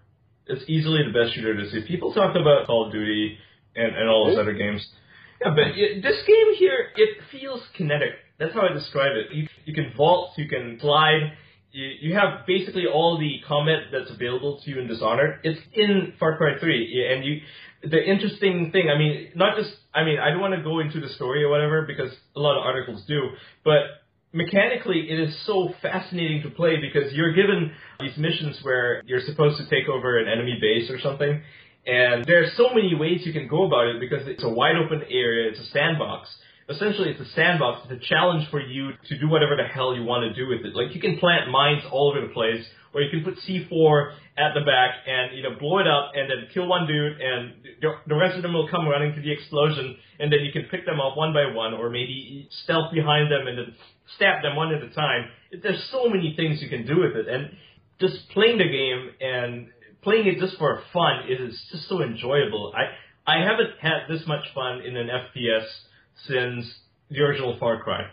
[0.46, 1.82] It's easily the best shooter this year.
[1.86, 3.38] People talk about Call of Duty
[3.76, 4.84] and, and all those other games.
[5.40, 8.10] Yeah, but it, this game here, it feels kinetic.
[8.40, 9.36] That's how I describe it.
[9.36, 11.34] You, you can vault, you can slide,
[11.72, 15.40] you, you have basically all the combat that's available to you in Dishonored.
[15.44, 17.40] It's in Far Cry 3, and you.
[17.82, 21.00] The interesting thing, I mean, not just, I mean, I don't want to go into
[21.00, 23.30] the story or whatever because a lot of articles do,
[23.64, 29.22] but mechanically it is so fascinating to play because you're given these missions where you're
[29.22, 31.42] supposed to take over an enemy base or something
[31.86, 35.02] and there's so many ways you can go about it because it's a wide open
[35.10, 36.28] area it's a sandbox
[36.70, 40.04] essentially it's a sandbox it's a challenge for you to do whatever the hell you
[40.04, 43.00] want to do with it like you can plant mines all over the place or
[43.00, 46.48] you can put C4 at the back and you know blow it up and then
[46.52, 50.32] kill one dude and the- rest of them will come running to the explosion and
[50.32, 53.58] then you can pick them off one by one or maybe stealth behind them and
[53.58, 53.74] then
[54.16, 55.28] stab them one at a time.
[55.62, 57.50] There's so many things you can do with it and
[58.00, 59.68] just playing the game and
[60.02, 62.72] playing it just for fun is just so enjoyable.
[62.76, 62.94] I
[63.26, 65.66] I haven't had this much fun in an FPS
[66.26, 66.66] since
[67.10, 68.06] the original Far Cry.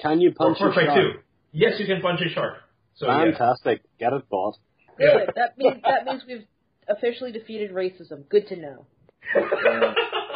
[0.00, 1.14] Can you punch Or punch Far a Cry shark?
[1.14, 1.20] 2.
[1.52, 2.58] Yes, you can punch a shark.
[2.96, 3.24] So yeah.
[3.24, 3.82] Fantastic.
[3.98, 4.56] Get it, boss.
[4.98, 5.30] Good.
[5.36, 6.46] That means that means we've
[6.88, 8.28] officially defeated racism.
[8.28, 8.86] Good to know.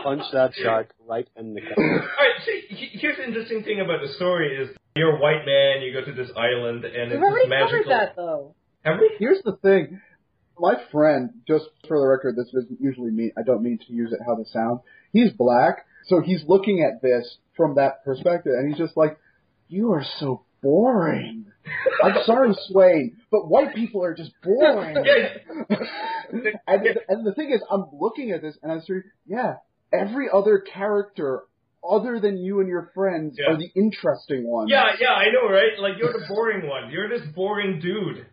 [0.02, 1.76] Punch that shark right in the gut.
[1.78, 5.92] Alright, see, here's the interesting thing about the story is you're a white man, you
[5.92, 7.82] go to this island, and We've it's already this magical...
[7.84, 8.54] covered that though.
[8.84, 9.10] Have we?
[9.18, 10.00] Here's the thing.
[10.58, 14.12] My friend, just for the record, this doesn't usually mean, I don't mean to use
[14.12, 14.80] it how this sounds.
[15.12, 19.18] He's black, so he's looking at this from that perspective, and he's just like,
[19.68, 21.46] you are so boring.
[22.02, 24.96] I'm sorry, Swain, but white people are just boring.
[26.66, 29.56] and, and the thing is, I'm looking at this, and I'm saying, yeah,
[29.92, 31.42] every other character
[31.88, 33.52] other than you and your friends Yeah.
[33.52, 34.68] are the interesting ones.
[34.70, 35.78] Yeah, yeah, I know, right?
[35.78, 36.90] Like you're the boring one.
[36.90, 38.26] You're this boring dude.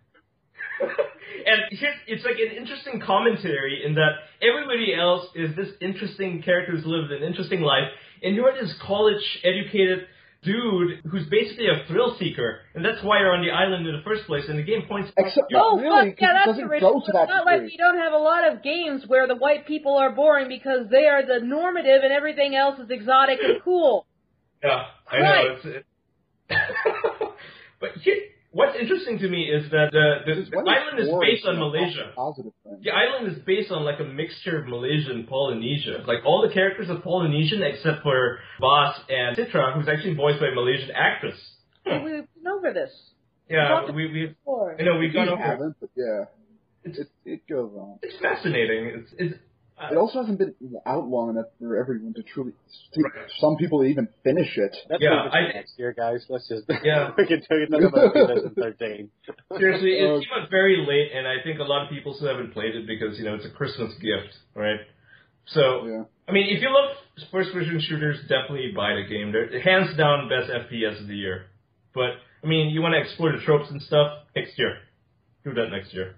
[1.45, 4.11] and here, it's like an interesting commentary in that
[4.41, 7.89] everybody else is this interesting character who's lived an interesting life,
[8.23, 10.07] and you're this college-educated
[10.43, 14.01] dude who's basically a thrill seeker, and that's why you're on the island in the
[14.03, 14.43] first place.
[14.47, 15.11] And the game points.
[15.17, 16.97] Except you're- oh, oh really, fuck yeah, 'cause it that's doesn't original.
[16.99, 19.97] It's that not like we don't have a lot of games where the white people
[19.97, 24.05] are boring because they are the normative and everything else is exotic and cool.
[24.63, 25.45] Yeah, I Right.
[25.45, 25.53] know.
[25.55, 25.85] It's, it,
[27.79, 28.17] but here,
[28.55, 31.65] what's interesting to me is that the, the, Because the island is based on it's
[31.67, 32.05] Malaysia.
[32.87, 36.03] The island is based on like a mixture of Malaysia and Polynesia.
[36.07, 40.47] Like all the characters are Polynesian except for Boss and Citra, who's actually voiced by
[40.47, 41.37] a Malaysian actress.
[41.85, 42.91] We've been over this
[43.49, 44.75] Yeah, Talked we we before.
[44.79, 45.41] I know we've We gone over.
[45.51, 46.25] haven't, but yeah,
[46.87, 47.99] It's it, it goes on.
[48.01, 48.81] it's fascinating.
[49.03, 49.35] It's it's.
[49.77, 52.53] Uh, It also hasn't been out long enough for everyone to truly.
[52.93, 53.29] To, Right.
[53.39, 54.73] Some people even finish it.
[54.89, 56.25] Let's Yeah, move it to I- next year, guys.
[56.29, 57.11] Let's just Yeah.
[57.17, 58.13] we can talk talk about
[58.55, 59.09] 2013.
[59.57, 62.53] seriously, it came out very late, and I think a lot of people still haven't
[62.53, 64.79] played it because you know it's a Christmas gift, right?
[65.47, 66.03] So Yeah.
[66.27, 66.95] I mean, if you love
[67.31, 69.31] first-person shooters, definitely buy the game.
[69.31, 71.45] They're hands down best FPS of the year.
[71.93, 72.11] But
[72.43, 74.77] I mean, you want to explore the tropes and stuff next year.
[75.43, 76.15] Do that next year.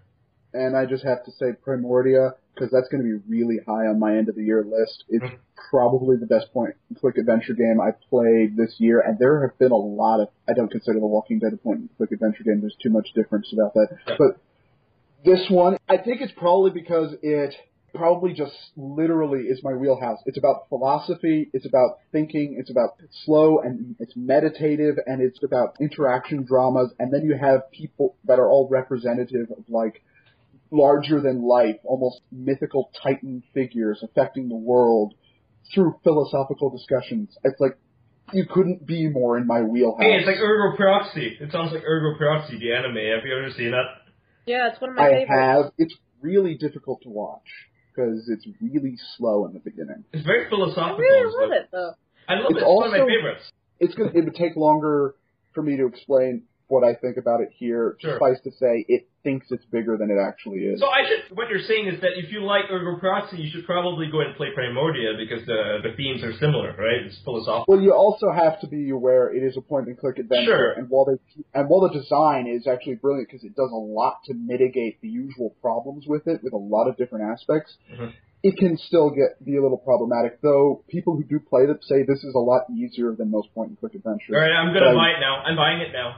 [0.54, 4.00] And I just have to say Primordia, because that's going to be really high on
[4.00, 5.04] my end of the year list.
[5.10, 5.38] It's Mhm.
[5.70, 9.58] probably the best point and click adventure game I played this year, and there have
[9.60, 10.30] been a lot of.
[10.48, 12.62] I don't consider The Walking Dead a point and click adventure game.
[12.62, 13.90] There's too much difference about that.
[14.08, 14.16] Yeah.
[14.18, 14.38] But
[15.24, 17.56] this one, I think it's probably because it
[17.94, 20.20] probably just literally is my wheelhouse.
[20.26, 25.78] It's about philosophy, it's about thinking, it's about slow and it's meditative and it's about
[25.80, 30.04] interaction dramas and then you have people that are all representative of like
[30.72, 35.14] larger than life, almost mythical titan figures affecting the world
[35.74, 37.36] through philosophical discussions.
[37.44, 37.78] It's like
[38.34, 40.02] you couldn't be more in my wheelhouse.
[40.02, 41.38] Hey, it's like Ergo Proxy.
[41.40, 42.96] It sounds like Ergo Proxy, the anime.
[42.96, 43.86] Have you ever seen that?
[44.46, 45.30] Yeah, it's one of my I favorites.
[45.32, 45.72] have.
[45.78, 47.48] It's really difficult to watch
[47.94, 50.04] because it's really slow in the beginning.
[50.14, 50.96] It's very philosophical.
[50.96, 51.40] I philosophical.
[51.40, 51.94] really love it though.
[52.30, 52.64] I love It's it.
[52.64, 53.52] It's one of my favorites.
[53.80, 54.12] It's gonna.
[54.14, 55.16] It would take longer
[55.54, 57.96] for me to explain what I think about it here.
[58.00, 58.14] Sure.
[58.16, 60.80] Suffice to say, it thinks it's bigger than it actually is.
[60.80, 61.36] So I should.
[61.38, 64.36] What you're saying is that if you like Ergo Proxy, you should probably go and
[64.36, 67.06] play Primordia because the the themes are similar, right?
[67.06, 67.66] It's philosophical.
[67.68, 70.72] Well, you also have to be aware it is a point-and-click adventure, Sure.
[70.74, 71.18] and while they
[71.54, 75.10] and while the design is actually brilliant because it does a lot to mitigate the
[75.10, 78.12] usual problems with it, with a lot of different aspects, Mhm.
[78.44, 80.40] it can still get be a little problematic.
[80.42, 83.96] Though people who do play it say this is a lot easier than most point-and-click
[83.96, 84.36] adventures.
[84.36, 85.36] All right, I'm gonna I- buy it now.
[85.44, 86.18] I'm buying it now.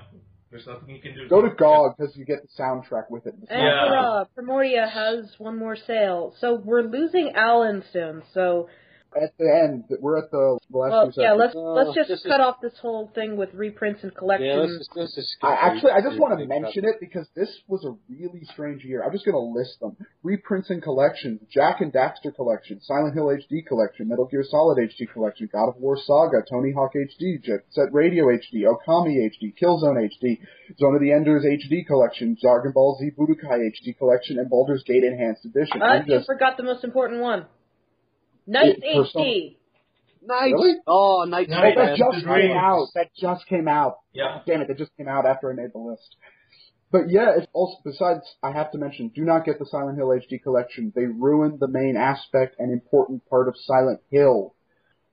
[0.52, 1.28] There's nothing you can do.
[1.30, 3.36] Go to GOG because you get the soundtrack with it.
[3.36, 3.88] And Yeah.
[3.88, 6.34] hurrah, Primordia has one more sale.
[6.40, 8.24] So we're losing Alan soon.
[8.34, 8.68] So
[9.16, 12.20] At the end, we're at the last well, few yeah, let's Uh, let's just this
[12.20, 14.54] is- cut off this whole thing with reprints and collections.
[14.54, 17.50] Yeah, let's just, let's just I actually, I just want to mention it because this
[17.68, 19.04] was a really strange year.
[19.04, 23.34] I'm just going to list them: reprints and collections, Jack and Daxter collection, Silent Hill
[23.34, 27.66] HD collection, Metal Gear Solid HD collection, God of War Saga, Tony Hawk HD, Jet
[27.72, 30.38] Set Radio HD, Okami HD, Killzone HD,
[30.78, 35.04] Zone of the Enders HD collection, Dragon Ball Z Budokai HD collection, and Baldur's Gate
[35.04, 35.82] Enhanced Edition.
[35.82, 37.48] Uh, I'm you just forgot the most important one.
[38.50, 39.56] Nice It- for some- HD.
[40.22, 40.52] Nice.
[40.52, 40.76] Really?
[40.86, 41.48] Oh, nice.
[41.48, 41.76] Nice.
[41.78, 42.88] Oh, that just came out.
[42.96, 44.00] That just came out.
[44.12, 44.42] Yeah.
[44.46, 46.18] Damn it, that just came out after I made the list.
[46.92, 50.08] But yeah, it's also besides I have to mention, do not get the Silent Hill
[50.10, 50.92] HD collection.
[50.96, 54.56] They ruined the main aspect and important part of Silent Hill.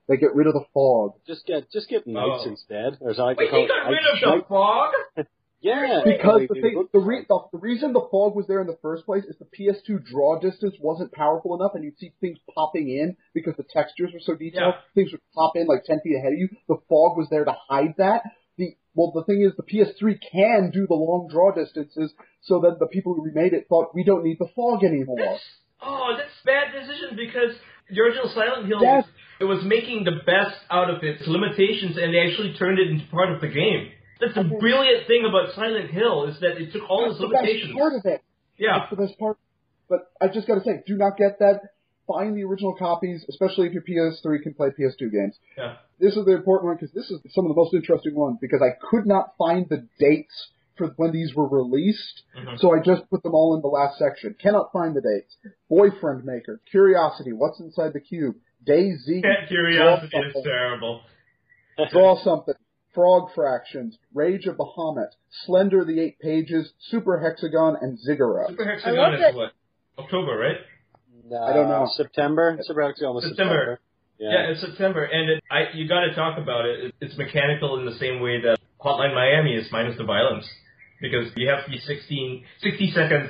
[0.07, 1.13] They get rid of the fog.
[1.27, 2.49] Just get just get knights Oh.
[2.49, 2.97] instead.
[2.99, 4.91] Or as I like Wait, they got rid of the fog?
[5.59, 8.77] Yeah, Because the thing, the, re- the, the reason the fog was there in the
[8.81, 12.89] first place is the PS2 draw distance wasn't powerful enough, and you'd see things popping
[12.89, 14.75] in because the textures were so detailed.
[14.75, 14.81] Yeah.
[14.93, 16.49] Things would pop in like ten feet ahead of you.
[16.67, 18.21] The fog was there to hide that.
[18.57, 22.77] The well, the thing is, the PS3 can do the long draw distances, so that
[22.79, 25.17] the people who remade it thought we don't need the fog anymore.
[25.19, 25.43] That's,
[25.81, 27.55] oh, that's bad decision because
[27.89, 29.05] the original Silent Hill Yes.
[29.39, 33.05] it was making the best out of its limitations, and they actually turned it into
[33.11, 33.89] part of the game.
[34.19, 37.73] That's the brilliant thing about Silent Hill is that it took all its limitations.
[37.73, 38.23] part of it.
[38.57, 39.37] Yeah, That's the best part.
[39.89, 41.61] But I just got to say, do not get that.
[42.07, 45.37] Find the original copies, especially if your PS3 can play PS2 games.
[45.57, 45.75] yeah.
[45.99, 48.61] This is the important one because this is some of the most interesting ones because
[48.61, 52.59] I could not find the dates for when these were released, Mhm.
[52.59, 54.35] so I just put them all in the last section.
[54.39, 55.35] Cannot find the dates.
[55.69, 61.01] Boyfriend Maker, Curiosity, What's Inside the Cube, DayZ, Cat curiosity is terrible.
[61.91, 62.55] Draw Something,
[62.97, 65.09] Frog Fractions, Rage of Bahamut,
[65.45, 68.49] Slender the Eight Pages, Super Hexagon, and Ziggurat.
[68.49, 69.51] Super Hexagon is that- what?
[69.99, 70.57] October, right?
[71.29, 71.85] No, I don't know.
[71.95, 72.55] September.
[72.57, 73.53] It's actually almost September.
[73.53, 73.79] September.
[74.17, 76.85] Yeah, it's September, and it, I you got to talk about it.
[76.85, 80.49] It- It's mechanical in the same way that Hotline Miami is, minus the violence,
[80.99, 83.29] because you have these 16, 60 second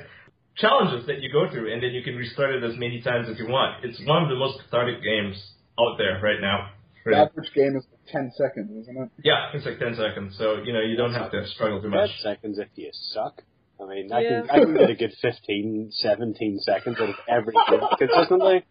[0.55, 3.37] challenges that you go through, and then you can restart it as many times as
[3.37, 3.83] you want.
[3.83, 5.35] It's one of the most cathartic games
[5.77, 6.69] out there right now.
[7.03, 9.09] The average game is 10 seconds, isn't it?
[9.23, 12.09] Yeah, it's like 10 seconds, so you know you don't have to struggle too much.
[12.23, 13.41] Ten seconds if you suck.
[13.79, 14.41] I mean, I Yeah.
[14.41, 17.53] can I can get a good 15, 17 seconds out of every
[17.99, 18.65] consistently.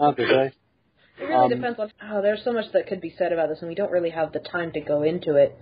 [0.00, 0.18] I have.
[0.18, 1.92] It really Um, depends on.
[2.02, 4.32] Oh, there's so much that could be said about this, and we don't really have
[4.32, 5.56] the time to go into it.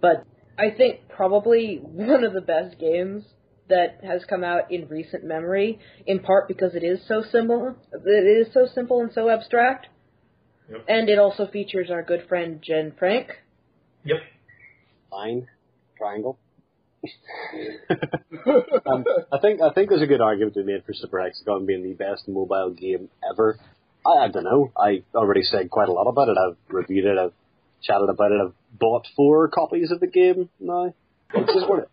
[0.00, 0.24] But
[0.58, 3.24] I think probably one of the best games
[3.68, 7.76] that has come out in recent memory, in part because it is so simple.
[7.92, 9.86] It is so simple and so abstract,
[10.70, 10.84] Yep.
[10.88, 13.28] and it also features our good friend Jenn Frank.
[14.04, 14.18] Yep.
[15.10, 15.48] Line,
[15.98, 16.38] triangle.
[18.86, 21.64] um, I think I think there's a good argument to be made for Super Hexagon
[21.66, 23.58] being the best mobile game ever.
[24.06, 24.70] I, I don't know.
[24.76, 26.36] I already said quite a lot about it.
[26.36, 27.18] I've reviewed it.
[27.18, 27.32] I've
[27.82, 28.40] chatted about it.
[28.44, 30.94] I've bought four copies of the game now.
[31.34, 31.84] It's just one.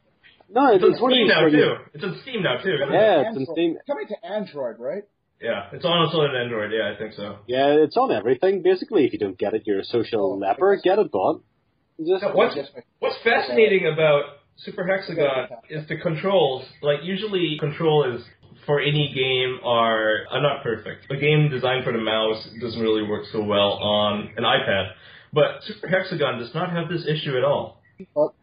[0.50, 1.76] No, It's it's, on Steam now too.
[1.94, 2.78] It's on Steam now too.
[2.92, 3.78] Yeah, it's on Steam.
[3.86, 5.04] Coming to Android, right?
[5.42, 6.72] Yeah, it's on also on Android.
[6.72, 7.38] Yeah, I think so.
[7.48, 8.64] Yeah, it's on everything.
[8.64, 10.80] Basically, if you don't get it, you're a social leper.
[10.84, 11.44] Get it bought.
[12.00, 12.68] Just Yeah, what's Yes,
[13.00, 14.24] What's fascinating about
[14.58, 16.66] Super Hexagon is the controls.
[16.82, 18.24] Like usually, control is
[18.66, 21.10] for any game are, are not perfect.
[21.12, 24.92] A game designed for the mouse doesn't really work so well on an iPad.
[25.34, 27.82] But Super Hexagon does not have this issue at all.
[28.14, 28.34] But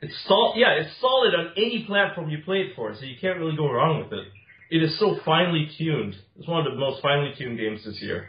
[0.00, 3.38] It's sol- yeah, it's solid on any platform you play it for, so you can't
[3.38, 4.28] really go wrong with it.
[4.70, 6.14] It is so finely tuned.
[6.38, 8.28] It's one of the most finely tuned games this year.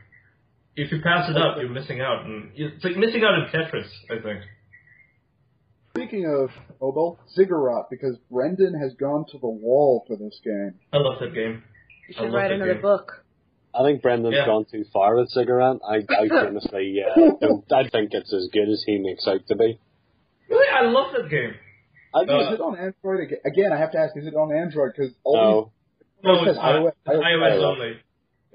[0.76, 3.89] If you pass it up, you're missing out, and it's like missing out in Tetris.
[4.12, 4.41] I think.
[5.95, 10.76] speaking of mobile, Ziggurat, because Brendan has gone to the wall for this game.
[10.93, 11.63] I love that game.
[12.10, 12.82] You I should write another game.
[12.84, 13.23] book.
[13.73, 14.45] I think Brendan's Yeah.
[14.45, 15.78] gone too far with Ziggurat.
[15.88, 19.56] I, I honestly, uh, don't, I think it's as good as he makes out to
[19.56, 19.80] be.
[20.50, 21.54] Really, I love that game.
[22.15, 23.39] I Uh, just, is it on Android again?
[23.45, 24.93] Again, I have to ask, is it on Android?
[24.95, 25.71] Because all no,
[26.23, 27.63] No, It it's iOS- iOS iOS.
[27.63, 27.93] only.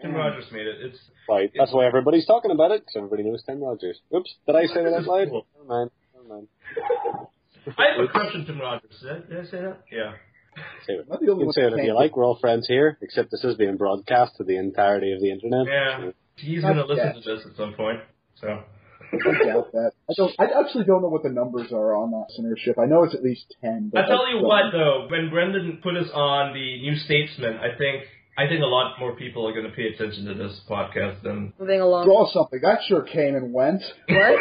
[0.00, 0.76] Tim Rogers made it.
[0.80, 0.98] It's
[1.28, 1.50] right.
[1.56, 4.00] That's why everybody's talking about it, because everybody knows Tim Rogers.
[4.14, 5.28] Oops, did I say that out loud?
[5.28, 5.46] Cool.
[5.56, 5.90] Never mind.
[6.14, 6.48] Never mind.
[7.78, 8.90] I have a crush on Tim Rogers.
[9.00, 9.78] Did I, did I say that?
[9.92, 10.12] Yeah.
[10.86, 11.06] Say it.
[11.08, 12.16] The only You can say that it if you like.
[12.16, 15.66] We're all friends here, except this is being broadcast to the entirety of the internet.
[15.66, 16.10] Yeah.
[16.36, 17.22] He's gonna listen yet.
[17.22, 18.00] to this at some point.
[18.40, 18.62] So
[19.12, 19.92] I doubt that.
[20.08, 20.32] I don't.
[20.38, 22.78] I actually don't know what the numbers are on that listenership.
[22.82, 23.90] I know it's at least ten.
[23.92, 27.76] But I tell you what though, when Brendan put us on the New Statesman, I
[27.76, 28.04] think
[28.38, 31.80] I think a lot more people are gonna pay attention to this podcast than Moving
[31.80, 32.06] along.
[32.06, 32.60] Draw something.
[32.62, 33.82] That sure came and went.
[34.08, 34.08] What?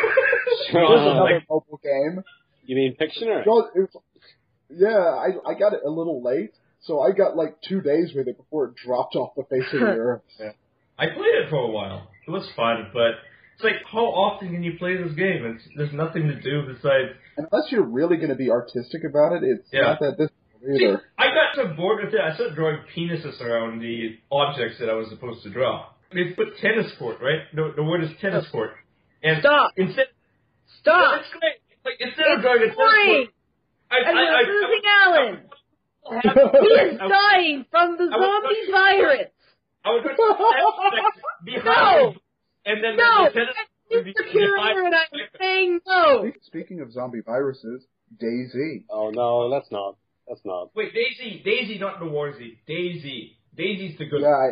[0.71, 2.24] There's Uh, another mobile game.
[2.65, 3.43] you mean Pictionary?
[3.43, 3.89] Draw, it was,
[4.69, 8.28] yeah, I I got it a little late, so I got like two days with
[8.28, 10.21] it before it dropped off the face of the earth.
[10.39, 10.52] Yeah.
[10.97, 12.08] I played it for a while.
[12.28, 13.15] It was fun, but
[13.62, 15.45] it's like how often can you play this game?
[15.45, 19.43] It's there's nothing to do besides unless you're really going to be artistic about it,
[19.43, 19.82] it's Yeah.
[19.93, 20.86] not that difficult See.
[21.17, 22.21] I got so bored with it.
[22.21, 25.88] I started drawing penises around the objects that I was supposed to draw.
[26.13, 27.50] They put tennis court, right?
[27.56, 28.71] The, the word is tennis court.
[29.24, 29.71] And Stop.
[29.78, 30.06] instead,
[30.82, 31.21] Stop.
[31.21, 31.58] it's great.
[31.84, 33.34] Like instead of It's drawing a tennis court,
[33.89, 35.36] I, And I, I, losing I, Alan.
[36.06, 36.21] I,
[36.62, 39.30] He is I, dying from the I was zombie touching- virus.
[39.84, 42.13] I was going to behind No.
[42.65, 43.26] And then No.
[43.26, 43.56] the tennis
[43.91, 46.32] would be and I'm saying no.
[46.43, 47.86] Speaking of zombie viruses,
[48.21, 48.86] DayZ.
[48.89, 49.97] Oh no, that's not.
[50.28, 50.69] That's not.
[50.76, 52.58] Wait, DayZ, DayZ, not the Warzy.
[52.69, 54.21] DayZ, DayZ's the good.
[54.21, 54.50] Yeah, I,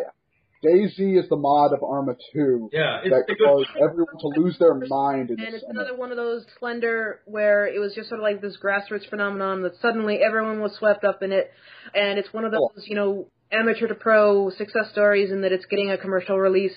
[0.66, 4.74] DayZ is the mod of Arma 2 Yeah, it's that caused everyone to lose their
[4.76, 5.70] mind And it's Senate.
[5.70, 9.62] another one of those slender where it was just sort of like this grassroots phenomenon
[9.62, 11.50] that suddenly everyone was swept up in it,
[11.96, 15.66] and it's one of those you know amateur to pro success stories in that it's
[15.66, 16.76] getting a commercial release,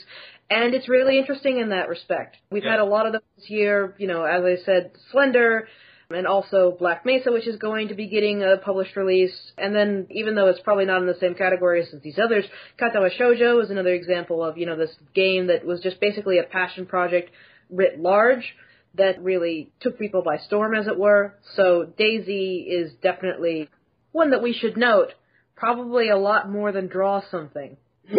[0.50, 2.37] and it's really interesting in that respect.
[2.50, 5.68] We've had a lot of them this year, you know, as I said, Slender.
[6.14, 9.32] And also Black Mesa, which is going to be getting a published release.
[9.56, 12.44] And then, even though it's probably not in the same category as these others,
[12.78, 16.42] Katawa Shoujo is another example of, you know, this game that was just basically a
[16.42, 17.30] passion project
[17.70, 18.54] writ large
[18.94, 21.35] that really took people by storm, as it were.
[21.56, 23.70] So DayZ is definitely
[24.11, 25.14] one that we should note.
[25.62, 27.77] Probably a lot more than draw something.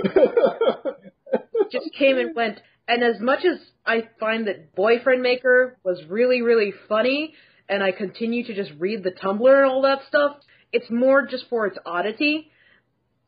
[1.74, 2.62] Just came and went.
[2.88, 7.34] And as much as I find that Boyfriend Maker was really, really funny,
[7.68, 10.38] and I continue to just read the Tumblr and all that stuff,
[10.72, 12.50] it's more just for its oddity.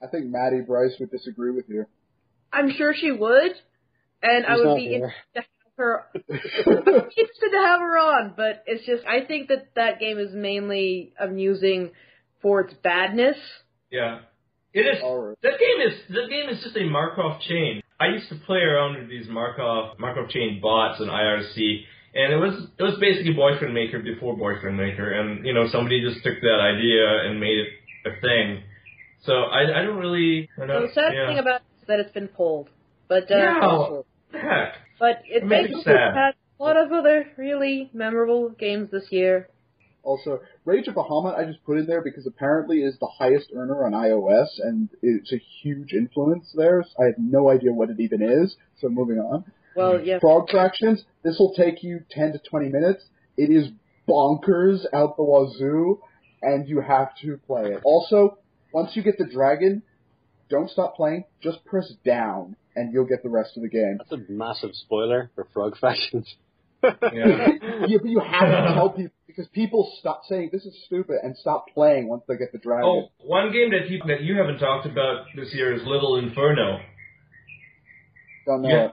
[0.02, 1.86] I think Maddie Bryce would disagree with you.
[2.54, 3.52] I'm sure she would,
[4.24, 5.14] and I would be here.
[5.34, 9.76] interested to have her interested to have her on, but it's just I think that
[9.76, 11.92] that game is mainly amusing
[12.42, 13.36] for its badness.
[13.96, 14.20] Yeah,
[14.74, 15.02] it is.
[15.02, 15.38] Alright.
[15.42, 17.82] That game is that game is just a Markov chain.
[18.00, 21.58] I used to play around with these Markov Markov chain bots in IRC,
[22.14, 26.02] and it was it was basically Boyfriend Maker before Boyfriend Maker, and you know somebody
[26.02, 27.68] just took that idea and made it
[28.06, 28.64] a thing.
[29.24, 30.50] So I I don't really.
[30.62, 31.28] I don't, the sad yeah.
[31.28, 32.70] thing about it is that it's been pulled,
[33.08, 34.02] but uh, Yeah.
[34.34, 34.74] Heck.
[35.00, 36.16] but it It makes me basically sad.
[36.16, 39.48] had a lot of other really memorable games this year.
[40.06, 43.86] Also, Rage of Bahamut I just put in there because apparently is the highest earner
[43.86, 46.84] on iOS and it's a huge influence there.
[47.00, 48.56] I have no idea what it even is.
[48.80, 49.46] So moving on.
[49.76, 53.04] Well, yeah, Frog Fractions, this will take you 10 to 20 minutes.
[53.36, 53.70] It is
[54.08, 56.00] bonkers out the wazoo,
[56.42, 57.82] and you have to play it.
[57.84, 58.38] Also,
[58.72, 59.82] once you get the dragon,
[60.50, 63.98] don't stop playing, just press down, and you'll get the rest of the game.
[63.98, 66.28] That's a massive spoiler for Frog Fractions.
[66.84, 67.48] Yeah.
[67.88, 71.66] you, you have to tell people, because people stop saying this is stupid and stop
[71.74, 72.86] playing once they get the dragon.
[72.86, 76.80] Oh, one game that you that you haven't talked about this year is Little Inferno.
[78.46, 78.88] Don't know yeah.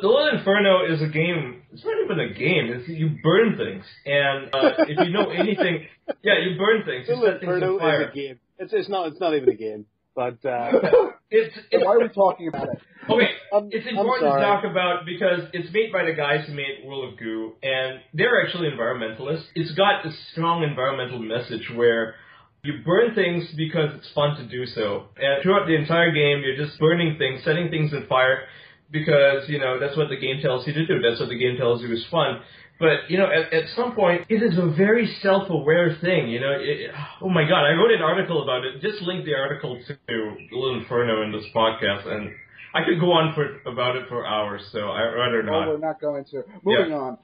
[0.00, 1.62] The Little Inferno is a game.
[1.72, 2.72] It's not even a game.
[2.72, 5.86] It's you burn things, and uh, if you know anything,
[6.22, 7.06] yeah, you burn things.
[7.08, 8.02] You Little set things Inferno fire.
[8.02, 8.40] is a game.
[8.58, 9.08] It's, it's not.
[9.08, 9.86] It's not even a game.
[10.14, 10.72] But uh,
[11.30, 12.78] It's, it's why are we talking about it?
[13.10, 13.27] okay.
[13.58, 16.84] I'm, It's I'm important to talk about because it's made by the guys who made
[16.84, 19.44] World of Goo, and they're actually environmentalists.
[19.54, 22.14] It's got a strong environmental message where
[22.62, 25.06] you burn things because it's fun to do so.
[25.16, 28.44] And throughout the entire game, you're just burning things, setting things on fire
[28.90, 31.00] because, you know, that's what the game tells you to do.
[31.00, 32.40] That's what the game tells you is fun.
[32.80, 36.52] But, you know, at, at some point, it is a very self-aware thing, you know.
[36.52, 36.90] It,
[37.20, 38.80] oh my god, I wrote an article about it.
[38.80, 42.30] Just link the article to Little Inferno in this podcast, and
[42.74, 45.64] I could go on for about it for hours, so I'd rather not.
[45.66, 46.42] No, we're not going to.
[46.62, 47.18] Moving on.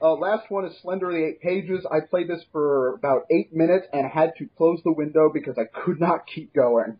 [0.00, 1.84] Uh, last one is Slender the Eight Pages.
[1.90, 5.64] I played this for about eight minutes and had to close the window because I
[5.64, 6.98] could not keep going.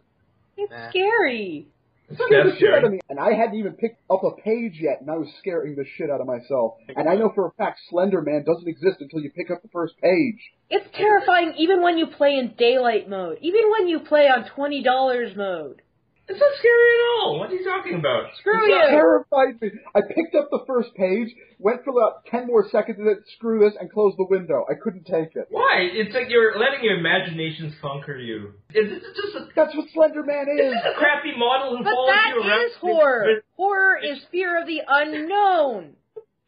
[0.57, 0.89] it's Nah.
[0.89, 1.69] scary.
[2.09, 4.79] It's Scared the shit out of me, and I hadn't even picked up a page
[4.81, 6.75] yet, and I was scaring the shit out of myself.
[6.95, 9.69] And I know for a fact Slender Man doesn't exist until you pick up the
[9.69, 10.39] first page.
[10.71, 14.83] It's terrifying even when you play in daylight mode, even when you play on twenty
[14.85, 15.83] dollars mode.
[16.29, 17.39] It's not scary at all.
[17.39, 18.35] What are you talking about?
[18.41, 18.97] Screw It's you.
[18.99, 19.71] terrified me.
[19.95, 21.29] I picked up the first page,
[21.61, 24.67] went for about ten more seconds, and then screw this, and closed the window.
[24.69, 25.47] I couldn't take it.
[25.51, 25.87] Why?
[25.87, 28.55] It's like you're letting your imaginations conquer you.
[28.75, 30.83] Is this just a, That's what Slender Man is This is.
[30.95, 32.65] a crappy model who But follows that you around?
[32.67, 33.27] is horror.
[33.57, 35.95] Horror is fear of the unknown.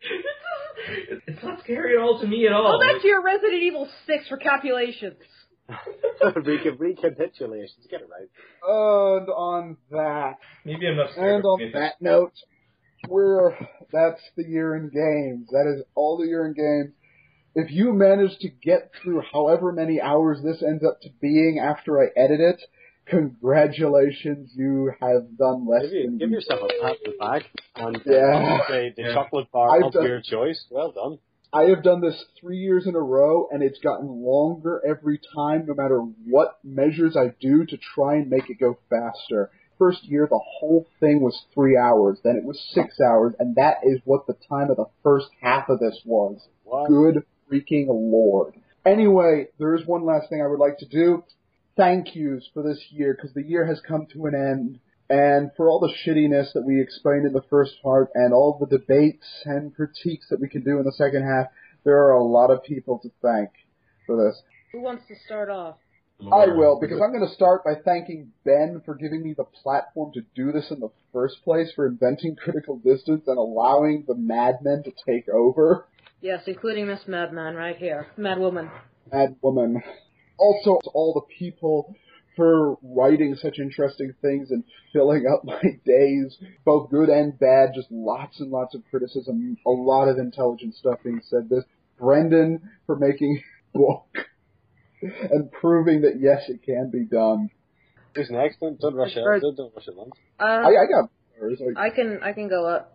[0.00, 2.78] It's, it's not scary at all to me at all.
[2.78, 5.22] Go back to your Resident Evil 6 recapitulations.
[6.22, 8.28] Recap- recapitulations, get it right.
[8.66, 11.72] And on that, Maybe I'm not and on it.
[11.74, 12.32] that note,
[13.08, 13.52] we're
[13.92, 15.48] that's the year in games.
[15.50, 16.94] That is all the year in games.
[17.54, 22.00] If you manage to get through however many hours this ends up to being after
[22.00, 22.60] I edit it,
[23.06, 27.42] congratulations, you have done less Give, you, give yourself a pat on the back
[27.76, 28.58] and uh, Yeah.
[28.68, 29.14] say the Yeah.
[29.14, 30.64] chocolate bar I've of done- your choice.
[30.70, 31.18] Well done.
[31.52, 35.64] I have done this three years in a row, and it's gotten longer every time,
[35.66, 39.50] no matter what measures I do to try and make it go faster.
[39.78, 43.78] First year, the whole thing was three hours, then it was six hours, and that
[43.82, 46.46] is what the time of the first half of this was.
[46.64, 46.88] What?
[46.88, 48.54] Good freaking lord.
[48.84, 51.24] Anyway, there is one last thing I would like to do.
[51.76, 54.80] Thank yous for this year, because the year has come to an end.
[55.10, 58.78] And for all the shittiness that we explained in the first part and all the
[58.78, 61.46] debates and critiques that we can do in the second half,
[61.84, 63.50] there are a lot of people to thank
[64.06, 64.42] for this.
[64.72, 65.76] Who wants to start off?
[66.20, 70.12] I will, because I'm going to start by thanking Ben for giving me the platform
[70.14, 74.82] to do this in the first place, for inventing critical distance and allowing the madmen
[74.82, 75.86] to take over.
[76.20, 78.08] Yes, including Miss Madman right here.
[78.18, 78.68] Madwoman.
[79.12, 79.80] Madwoman.
[80.38, 81.94] Also, to all the people
[82.38, 84.62] for writing such interesting things and
[84.92, 89.70] filling up my days, both good and bad, just lots and lots of criticism, a
[89.70, 91.48] lot of intelligent stuff being said.
[91.50, 91.64] This
[91.98, 93.42] Brendan for making
[93.74, 94.06] book
[95.02, 97.50] and proving that yes, it can be done.
[98.14, 98.60] Who's next?
[98.60, 99.24] Don't, don't rush it.
[99.40, 100.12] Don't, don't rush it, Lance.
[100.40, 101.60] Uh, I, I got yours.
[101.76, 102.94] I, I can I can go up.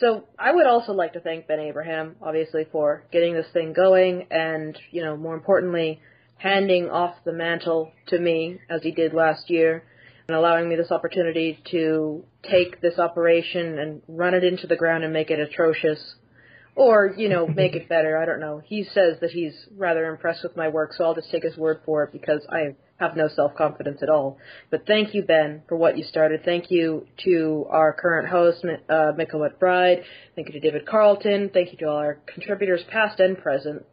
[0.00, 4.26] So I would also like to thank Ben Abraham, obviously, for getting this thing going,
[4.30, 6.00] and you know, more importantly,
[6.42, 9.84] handing off the mantle to me as he did last year,
[10.26, 15.04] and allowing me this opportunity to take this operation and run it into the ground
[15.04, 16.14] and make it atrocious,
[16.74, 18.18] or you know, make it better.
[18.18, 18.60] I don't know.
[18.64, 21.80] He says that he's rather impressed with my work, so I'll just take his word
[21.84, 24.38] for it because I have no self confidence at all.
[24.70, 26.44] But thank you, Ben, for what you started.
[26.44, 30.02] Thank you to our current host, uh, Mika Bride.
[30.34, 31.50] Thank you to David Carlton.
[31.52, 33.84] Thank you to all our contributors, past and present.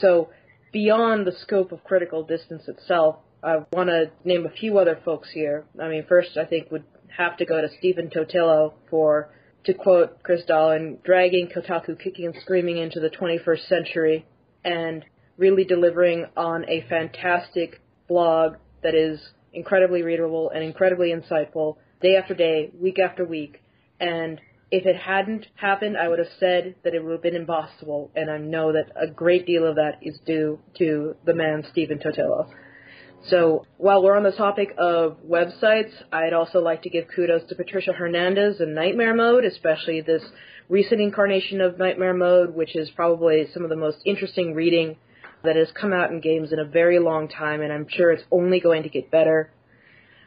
[0.00, 0.30] So,
[0.74, 5.30] beyond the scope of critical distance itself, I want to name a few other folks
[5.32, 5.64] here.
[5.80, 6.84] I mean, first, I think would
[7.16, 9.30] have to go to Stephen Totilo for,
[9.66, 14.26] to quote Chris Dahlen, dragging Kotaku kicking and screaming into the 21st century
[14.64, 15.04] and
[15.38, 19.20] really delivering on a fantastic blog that is
[19.52, 23.62] incredibly readable and incredibly insightful day after day, week after week.
[24.00, 24.40] And
[24.74, 28.10] if it hadn't happened, I would have said that it would have been impossible.
[28.16, 32.00] And I know that a great deal of that is due to the man Stephen
[32.00, 32.50] Totilo.
[33.28, 37.54] So while we're on the topic of websites, I'd also like to give kudos to
[37.54, 40.24] Patricia Hernandez and Nightmare Mode, especially this
[40.68, 44.96] recent incarnation of Nightmare Mode, which is probably some of the most interesting reading
[45.44, 48.24] that has come out in games in a very long time, and I'm sure it's
[48.32, 49.52] only going to get better.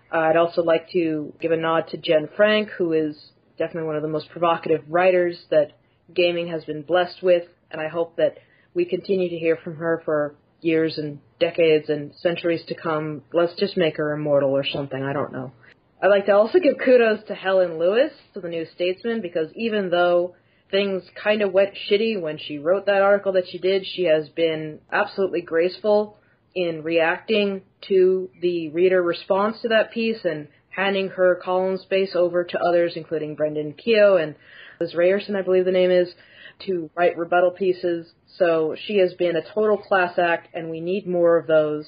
[0.10, 3.18] I'd also like to give a nod to Jenn Frank, who is
[3.58, 5.78] definitely one of the most provocative writers that
[6.14, 8.38] gaming has been blessed with, and I hope that
[8.74, 13.24] we continue to hear from her for years and decades and centuries to come.
[13.34, 15.52] Let's just make her immortal or something, I don't know.
[16.02, 19.90] I'd like to also give kudos to Helen Lewis, to the New Statesman, because even
[19.90, 20.36] though
[20.70, 24.30] things kind of went shitty when she wrote that article that she did, she has
[24.30, 26.18] been absolutely graceful
[26.54, 30.48] in reacting to the reader response to that piece and
[30.78, 34.36] handing her column space over to others, including Brendan Keogh and
[34.80, 36.08] Liz Ryerson, I believe the name is,
[36.68, 38.08] to write rebuttal pieces.
[38.38, 41.86] So she has been a total class act, and we need more of those.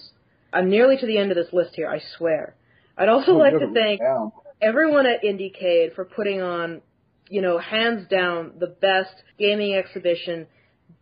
[0.52, 2.56] I'm nearly to the end of this list here, I swear.
[2.98, 4.32] I'd also Oh, like to thank down.
[4.60, 6.82] everyone at IndieCade for putting on,
[7.30, 10.48] you know, hands down the best gaming exhibition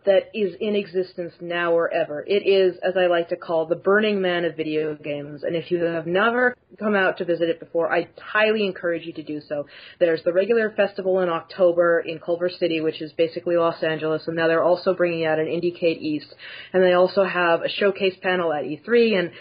[0.07, 2.23] that is in existence now or ever.
[2.25, 5.43] It is, as I like to call, the Burning Man of video games.
[5.43, 9.11] And if you have never come out to visit it before, I highly encourage you
[9.13, 9.67] to do so.
[9.99, 14.37] There's the regular festival in October in Culver City, which is basically Los Angeles, and
[14.37, 16.33] now they're also bringing out an IndieCade East.
[16.71, 19.31] And they also have a showcase panel at E3, and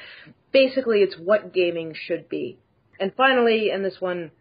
[0.53, 2.59] basically it's what gaming should be.
[2.99, 4.33] And finally, and this one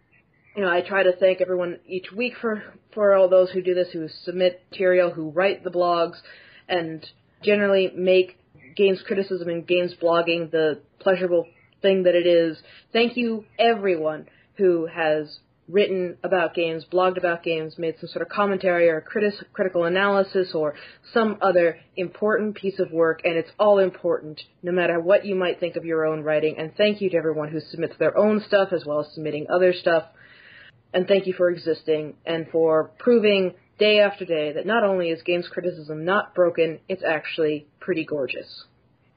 [0.55, 3.73] you know, I try to thank everyone each week for for all those who do
[3.73, 6.15] this, who submit material, who write the blogs,
[6.69, 7.05] and
[7.43, 8.37] generally make
[8.75, 11.45] games criticism and games blogging the pleasurable
[11.81, 12.57] thing that it is.
[12.93, 18.29] Thank you, everyone, who has written about games, blogged about games, made some sort of
[18.29, 20.75] commentary or critis- critical analysis or
[21.13, 25.59] some other important piece of work, and it's all important, no matter what you might
[25.59, 26.55] think of your own writing.
[26.57, 29.73] And thank you to everyone who submits their own stuff as well as submitting other
[29.73, 30.05] stuff.
[30.93, 35.21] And thank you for existing and for proving day after day that not only is
[35.23, 38.65] games criticism not broken, it's actually pretty gorgeous.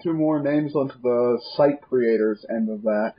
[0.03, 3.15] Two more names onto the site creators end of that.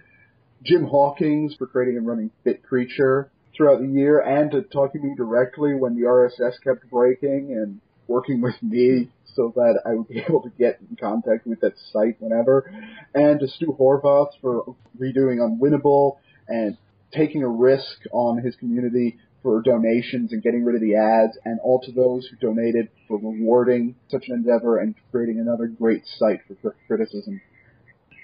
[0.63, 5.07] Jim Hawkins for creating and running Bit Creature throughout the year and to talking to
[5.07, 10.07] me directly when the RSS kept breaking and working with me so that I would
[10.07, 12.71] be able to get in contact with that site whenever.
[13.13, 16.77] And to Stu Horvath for redoing Unwinnable and
[17.13, 21.59] taking a risk on his community for donations and getting rid of the ads, and
[21.63, 26.41] all to those who donated for rewarding such an endeavor and creating another great site
[26.61, 27.39] for criticism.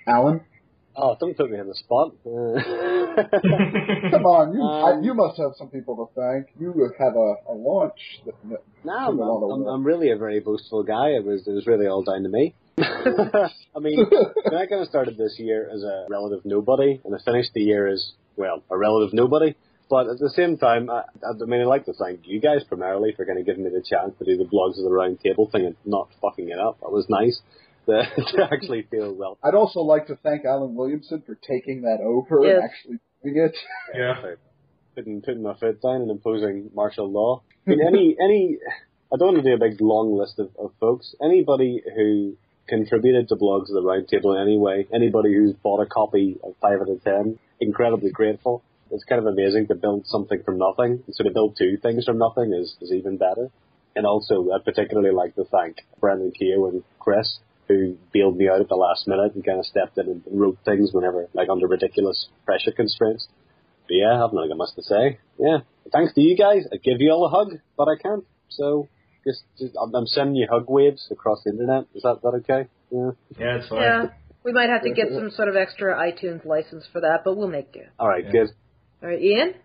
[0.08, 0.42] Alan?
[0.98, 2.14] Oh, don't put me on the spot.
[2.24, 2.32] Come
[4.26, 6.48] on, you um, I, you must have some people to thank.
[6.58, 8.00] You have a, a launch.
[8.26, 11.10] That, that no, I'm, I'm, I'm, really a very boastful guy.
[11.10, 12.56] It was it was really all down to me.
[12.78, 14.06] I mean,
[14.44, 17.62] when I kind of started this year as a relative nobody, and I finished the
[17.62, 19.56] year as well a relative nobody.
[19.90, 23.14] But at the same time, I, I mean, I'd like to thank you guys primarily
[23.16, 25.48] for kind of giving me the chance to do the blogs of the round table
[25.52, 26.80] thing and not fucking it up.
[26.82, 27.40] That was nice
[27.86, 29.38] to, to actually feel well.
[29.44, 32.56] I'd also like to thank Alan Williamson for taking that over yes.
[32.56, 33.56] and actually doing it.
[33.94, 34.16] Yeah.
[34.96, 37.44] Putting, putting my foot down and imposing martial law.
[37.68, 38.58] I mean, any, any,
[39.14, 41.14] I don't want to do a big long list of, of folks.
[41.22, 42.38] Anybody who
[42.70, 46.56] contributed to blogs of the roundtable in any way, anybody who's bought a copy of
[46.62, 48.64] 5 out of 10, incredibly grateful.
[48.92, 51.04] It's kind of amazing to build something from nothing.
[51.12, 53.50] So to build two things from nothing is, is even better.
[53.96, 58.62] And also, I'd particularly like to thank Brendan Keogh and Chris who bailed me out
[58.62, 61.68] at the last minute and kind of stepped in and wrote things whenever, like under
[61.68, 63.28] ridiculous pressure constraints.
[63.88, 65.20] But yeah, I've nothing much to say.
[65.40, 65.60] Yeah,
[65.92, 66.66] thanks to you guys.
[66.72, 68.24] I give you all a hug, but I can't.
[68.50, 68.88] So
[69.26, 71.86] just, just I'm sending you hug waves across the internet.
[71.96, 72.70] Is that that okay?
[72.92, 73.12] Yeah.
[73.40, 73.82] Yeah, it's fine.
[73.82, 74.06] Yeah,
[74.46, 77.48] we might have to get some sort of extra iTunes license for that, but we'll
[77.48, 77.82] make do.
[78.00, 78.32] All right, yeah.
[78.32, 78.48] good.
[79.02, 79.56] All right, Ian.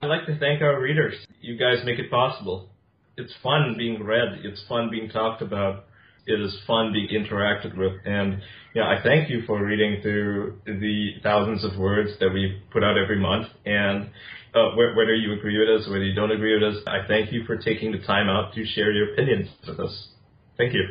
[0.00, 1.14] I'd like to thank our readers.
[1.40, 2.70] You guys make it possible.
[3.16, 4.40] It's fun being read.
[4.44, 5.84] It's fun being talked about
[6.26, 7.92] it is fun being interacted with.
[8.04, 8.40] And
[8.74, 12.96] yeah, I thank you for reading through the thousands of words that we put out
[12.96, 13.48] every month.
[13.66, 14.10] And
[14.54, 17.32] uh, wh- whether you agree with us, whether you don't agree with us, I thank
[17.32, 20.08] you for taking the time out to share your opinions with us.
[20.56, 20.84] Thank you.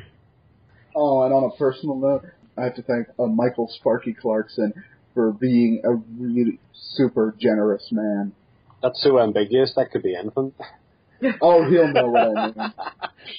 [0.96, 2.26] Oh, and on a personal note,
[2.58, 4.74] I have to thank uh, Michael Sparky Clarkson
[5.14, 8.34] for being a really super generous man.
[8.82, 9.74] That's so ambiguous.
[9.76, 10.54] That could be anything.
[11.42, 12.54] oh, he'll know what I mean.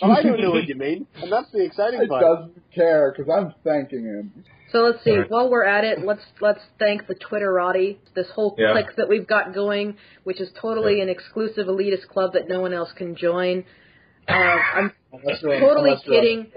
[0.00, 2.22] well, I don't know what you mean, and that's the exciting he part.
[2.22, 4.44] He doesn't care because I'm thanking him.
[4.70, 5.12] So let's see.
[5.12, 5.30] Right.
[5.30, 8.72] While we're at it, let's let's thank the Twitterati, this whole yeah.
[8.72, 11.04] clique that we've got going, which is totally yeah.
[11.04, 13.64] an exclusive elitist club that no one else can join.
[14.28, 14.92] Uh, I'm
[15.42, 16.52] totally kidding.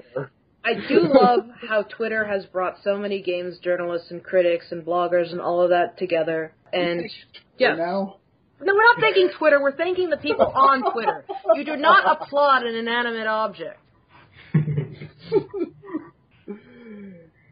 [0.66, 5.32] I do love how Twitter has brought so many games journalists and critics and bloggers
[5.32, 6.54] and all of that together.
[6.74, 7.10] And
[7.58, 8.18] yeah, now
[8.62, 9.62] no, we're not thanking Twitter.
[9.62, 11.26] We're thanking the people on Twitter.
[11.56, 13.80] You do not applaud an inanimate object.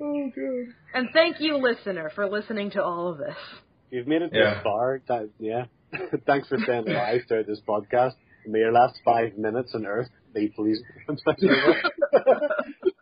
[0.01, 0.73] oh, good.
[0.93, 3.35] And thank you, listener, for listening to all of this.
[3.91, 4.63] You've made it this yeah.
[4.63, 5.01] far.
[5.07, 5.65] That, yeah.
[6.25, 8.13] Thanks for staying alive throughout this podcast.
[8.47, 10.83] May your last five minutes on Earth be pleased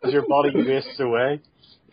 [0.04, 1.40] as your body wastes away.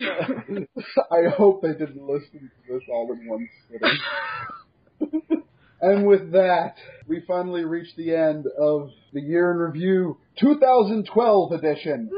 [0.00, 5.40] I hope they didn't listen to this all in one sitting.
[5.82, 6.74] And with that,
[7.06, 12.10] we finally reached the end of the year in review 2012 edition.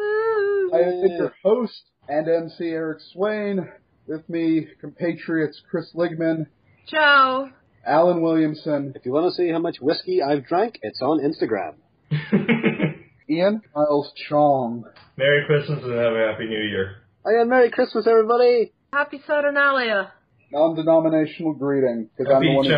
[0.75, 3.69] I am your host and MC Eric Swain.
[4.09, 6.47] With me, compatriots Kris Ligman.
[6.89, 7.51] Ciao.
[7.87, 8.95] Alan Williamson.
[8.97, 11.75] If you want to see how much whiskey I've drank, it's on Instagram.
[13.33, 14.85] Ian Miles Cheong.
[15.17, 16.97] Merry Christmas and have a Happy New Year.
[17.25, 18.73] Oh yeah, Merry Christmas, everybody.
[18.93, 20.13] Happy Saturnalia.
[20.51, 22.73] Non-denominational greeting, because I'm the one who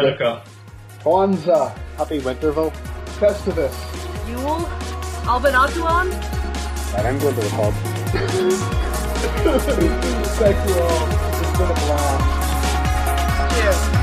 [1.03, 1.77] Kwanzaa.
[1.97, 2.71] Happy Winterval.
[3.19, 3.75] Festivus.
[4.29, 4.69] Yule.
[5.27, 6.13] Albanatuan.
[6.97, 7.75] And I'm going to the pub.
[10.39, 11.09] Thank you all.
[11.41, 12.45] It's been a blast.
[13.57, 13.94] Cheers.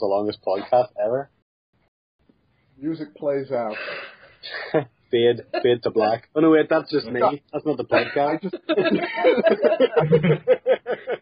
[0.00, 1.30] Was the longest podcast ever.
[2.78, 3.76] Music plays out.
[5.10, 6.28] fade, fade to black.
[6.34, 7.20] Oh no, wait, that's just me.
[7.52, 8.42] That's not the I podcast.
[8.42, 8.56] just.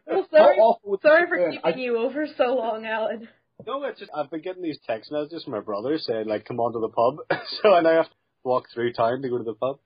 [0.06, 1.60] Well, sorry, How awful would sorry for have been?
[1.62, 3.28] keeping you over so long, Alan.
[3.66, 6.58] no, it's just I've been getting these text messages from my brother saying like, "Come
[6.60, 8.14] on to the pub," so I now have to
[8.44, 9.78] walk through town to go to the pub.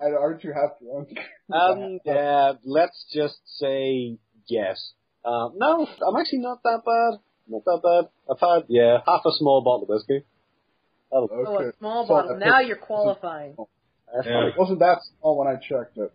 [0.00, 1.08] I, and aren't you half drunk?
[1.52, 4.92] Um, yeah, let's just say yes.
[5.24, 7.20] Um, no, I'm actually not that bad.
[7.52, 8.08] Not that bad.
[8.30, 10.24] I've had yeah half a small bottle of whiskey.
[11.10, 11.44] That'll, Okay.
[11.46, 12.36] Oh, a small So, bottle.
[12.36, 13.54] I Now you're qualifying.
[14.14, 14.46] that's Yeah.
[14.48, 16.10] It wasn't that small when I checked it.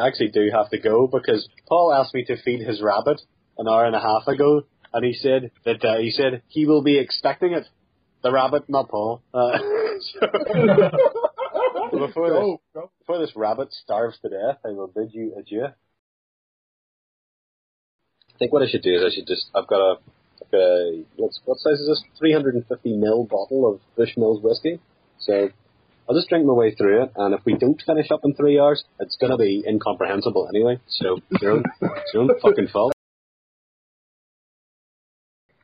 [0.00, 3.20] I actually do have to go because Paul asked me to feed his rabbit
[3.58, 4.62] an hour and a half ago,
[4.92, 7.64] and he said that uh, he said he will be expecting it.
[8.22, 9.22] The rabbit, not Paul.
[9.32, 9.58] Uh,
[10.00, 10.20] so
[11.98, 12.90] before this, Go, go.
[12.98, 15.66] before this rabbit starves to death, I will bid you adieu.
[15.66, 15.72] I
[18.38, 19.96] think what I should do is I should just I've got a,
[20.52, 22.02] like a what's what size is this?
[22.18, 24.80] 350 ml bottle of Bushmills whiskey.
[25.18, 25.50] So
[26.08, 28.58] I'll just drink my way through it, and if we don't finish up in three
[28.58, 30.80] hours, it's gonna be incomprehensible anyway.
[30.88, 32.92] So it's your own, it's your own fucking fault.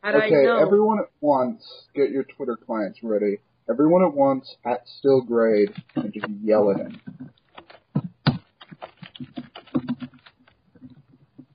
[0.02, 0.58] How do I Okay, know?
[0.58, 1.64] everyone at once,
[1.94, 3.38] get your Twitter clients ready.
[3.70, 7.00] Everyone at once at still grade and just yell at him.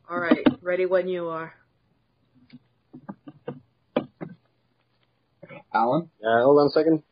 [0.09, 1.53] All right, ready when you are.
[5.73, 7.03] Alan, Uh, hold on a second.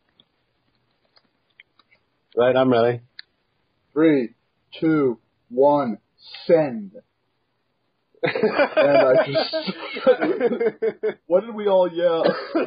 [2.35, 3.01] Right, I'm ready.
[3.93, 4.33] three,
[4.79, 5.97] two, one,
[6.45, 6.93] send.
[8.23, 8.33] And
[8.75, 9.55] I just.
[11.27, 12.23] what did we all yell?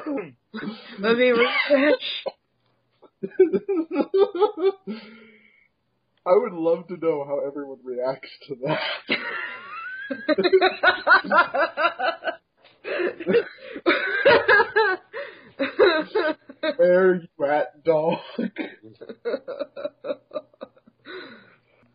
[0.98, 2.24] Let me refresh.
[6.26, 8.80] I would love to know how everyone reacts to that.
[16.76, 18.18] Where are you at, dog?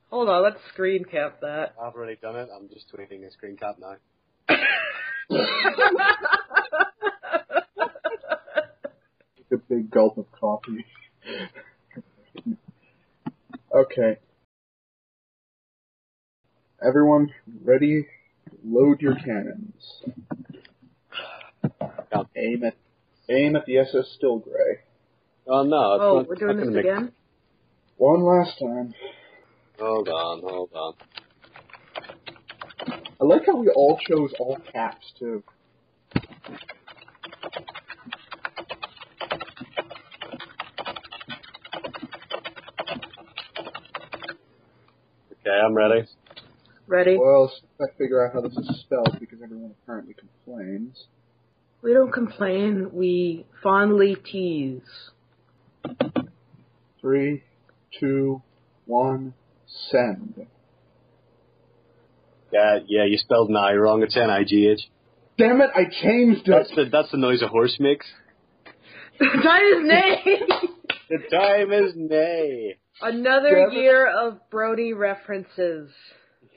[0.09, 1.74] Hold on, let's screen cap that.
[1.82, 2.47] I've already done it.
[2.55, 3.95] I'm just tweeting a screen cap now.
[9.51, 10.86] a big gulp of coffee.
[13.76, 14.18] okay.
[16.86, 17.32] Everyone
[17.63, 18.05] ready?
[18.63, 20.03] Load your cannons.
[21.82, 22.24] Yeah.
[22.38, 22.76] Aim at
[23.30, 24.80] aim at the SS Stilgray.
[25.47, 25.93] Oh no!
[25.93, 27.11] It's oh, not, we're doing this gonna make- again?
[27.97, 28.93] One last time.
[29.80, 30.93] Hold on, hold on.
[33.21, 35.43] I like how we all chose all caps too.
[45.32, 46.07] Okay, I'm ready.
[46.88, 47.17] Ready?
[47.17, 51.05] Well, I figure out how this is spelled because everyone apparently complains.
[51.86, 54.81] We don't complain, we fondly tease.
[56.99, 57.43] Three,
[57.99, 58.41] two,
[58.88, 59.36] one,
[59.91, 60.47] send.
[62.51, 64.01] Yeah, yeah, you spelled "I" wrong.
[64.01, 64.79] It's N-I-G-H.
[65.38, 65.69] Damn it!
[65.75, 66.75] I changed That's it.
[66.75, 68.07] the that's the noise a horse makes.
[69.19, 70.39] Time is nay!
[71.07, 72.77] The time is nay.
[72.99, 73.79] Another Damn it.
[73.79, 75.91] year of Brody references.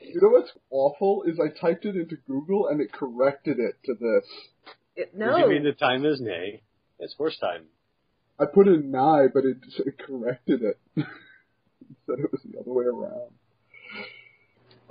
[0.01, 3.93] You know what's awful is I typed it into Google and it corrected it to
[3.93, 4.25] this.
[4.99, 5.37] It, no.
[5.37, 6.61] do you mean the time is nay?
[6.99, 7.67] It's horse time.
[8.41, 10.79] I put in nigh, but it, it corrected it.
[10.97, 11.07] it
[12.07, 13.31] said it was the other way around.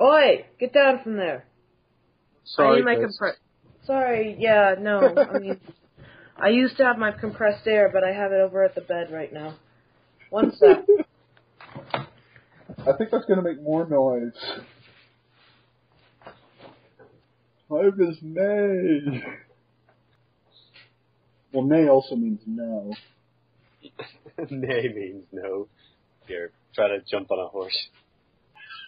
[0.02, 1.44] Oi, get down from there.
[1.44, 3.18] I Sorry, need my Chris.
[3.18, 3.36] compress.
[3.86, 5.14] Sorry, yeah, no.
[5.18, 5.60] I mean,
[6.38, 9.12] I used to have my compressed air, but I have it over at the bed
[9.12, 9.56] right now.
[10.30, 10.86] One sec.
[12.80, 14.32] I think that's gonna make more noise.
[17.70, 19.22] Time is nay.
[21.58, 22.94] Well, nay also means no.
[24.52, 25.68] nay means no.
[26.28, 27.88] Here, try to jump on a horse.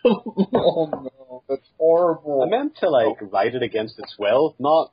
[0.06, 2.44] oh no, that's horrible.
[2.44, 3.26] I meant to like oh.
[3.26, 4.92] ride it against its will, not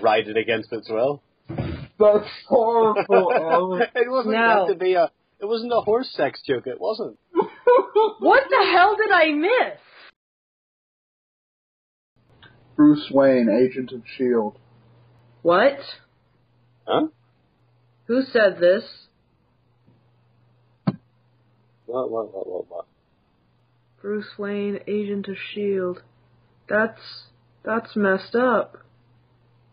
[0.00, 1.20] ride it against its will.
[1.50, 3.82] That's horrible, Alan.
[3.94, 4.64] it wasn't No.
[4.64, 5.10] meant to be a.
[5.38, 6.66] It wasn't a horse sex joke.
[6.66, 7.18] It wasn't.
[8.20, 9.80] what the hell did I miss?
[12.74, 14.58] Bruce Wayne, Agent of S.H.I.E.L.D.
[15.42, 15.78] What?
[16.86, 17.08] Huh?
[18.08, 18.84] Who said this?
[21.86, 22.10] What?
[22.10, 22.34] What?
[22.34, 22.48] What?
[22.48, 22.70] What?
[22.70, 22.86] What?
[24.00, 26.00] Bruce Wayne, Agent of S.H.I.E.L.D.
[26.68, 27.00] That's,
[27.64, 28.78] that's messed up.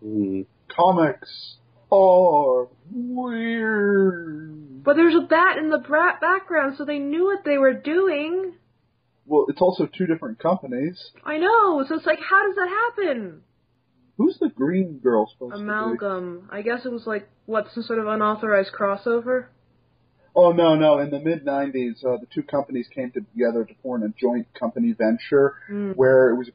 [0.03, 0.41] Hmm.
[0.67, 1.55] Comics
[1.91, 4.83] are weird.
[4.83, 8.53] But there's a bat in the bra- background, so they knew what they were doing.
[9.25, 11.11] Well, it's also two different companies.
[11.23, 13.41] I know, so it's like, how does that happen?
[14.18, 15.63] Who's the green girl supposed to be?
[15.63, 16.49] Amalgam.
[16.51, 19.47] I guess it was like what some sort of unauthorized crossover.
[20.36, 20.99] Oh no, no!
[20.99, 24.93] In the mid '90s, uh, the two companies came together to form a joint company
[24.93, 25.95] venture Mm.
[25.95, 26.49] where it was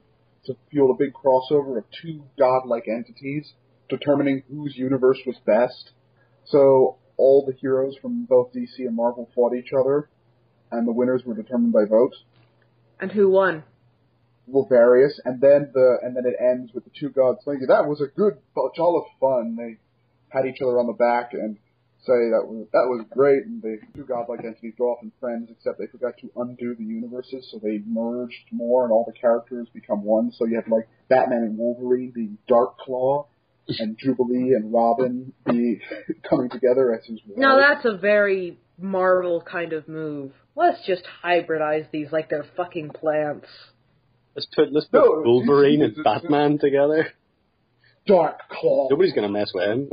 [0.44, 3.52] to fuel a big crossover of two godlike entities,
[3.88, 5.92] determining whose universe was best.
[6.46, 10.08] So all the heroes from both DC and Marvel fought each other,
[10.70, 12.14] and the winners were determined by vote.
[12.98, 13.64] And who won?
[14.46, 17.86] Well, various, and then the and then it ends with the two gods saying that
[17.86, 18.34] was a good
[18.76, 19.56] jolly of fun.
[19.56, 19.76] They
[20.30, 21.56] pat each other on the back and
[22.06, 25.48] say that was that was great, and the two godlike entities go off and friends,
[25.50, 29.68] except they forgot to undo the universes, so they merged more, and all the characters
[29.72, 30.32] become one.
[30.32, 33.26] So you have like Batman and Wolverine being Dark Claw,
[33.78, 35.80] and Jubilee and Robin be
[36.28, 37.20] coming together as his.
[37.36, 37.82] No, wives.
[37.82, 40.32] that's a very Marvel kind of move.
[40.56, 43.46] Let's just hybridize these like they're fucking plants.
[44.34, 47.08] Let's put let's put No, Wolverine and Batman together.
[48.06, 48.88] Dark Claw.
[48.90, 49.90] Nobody's gonna mess with him.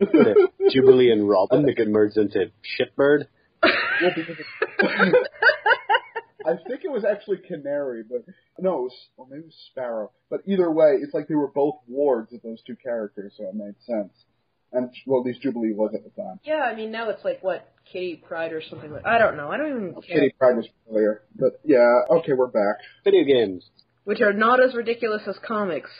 [0.70, 3.26] Jubilee and Robin, they could merge into Shitbird.
[3.62, 5.30] Well, because it-
[6.46, 8.24] I think it was actually Canary, but
[8.60, 10.12] no, it was, or maybe it was Sparrow.
[10.30, 13.54] But either way, it's like they were both wards of those two characters, so it
[13.56, 14.12] made sense.
[14.72, 16.38] And well, at least Jubilee was at the time.
[16.44, 19.06] Yeah, I mean now it's like what Kitty Pryde or something like.
[19.06, 19.50] I don't know.
[19.50, 20.20] I don't even care.
[20.20, 22.76] Kitty Pryde was earlier, but yeah, okay, we're back.
[23.04, 23.64] Video games.
[24.04, 25.90] Which are not as ridiculous as comics.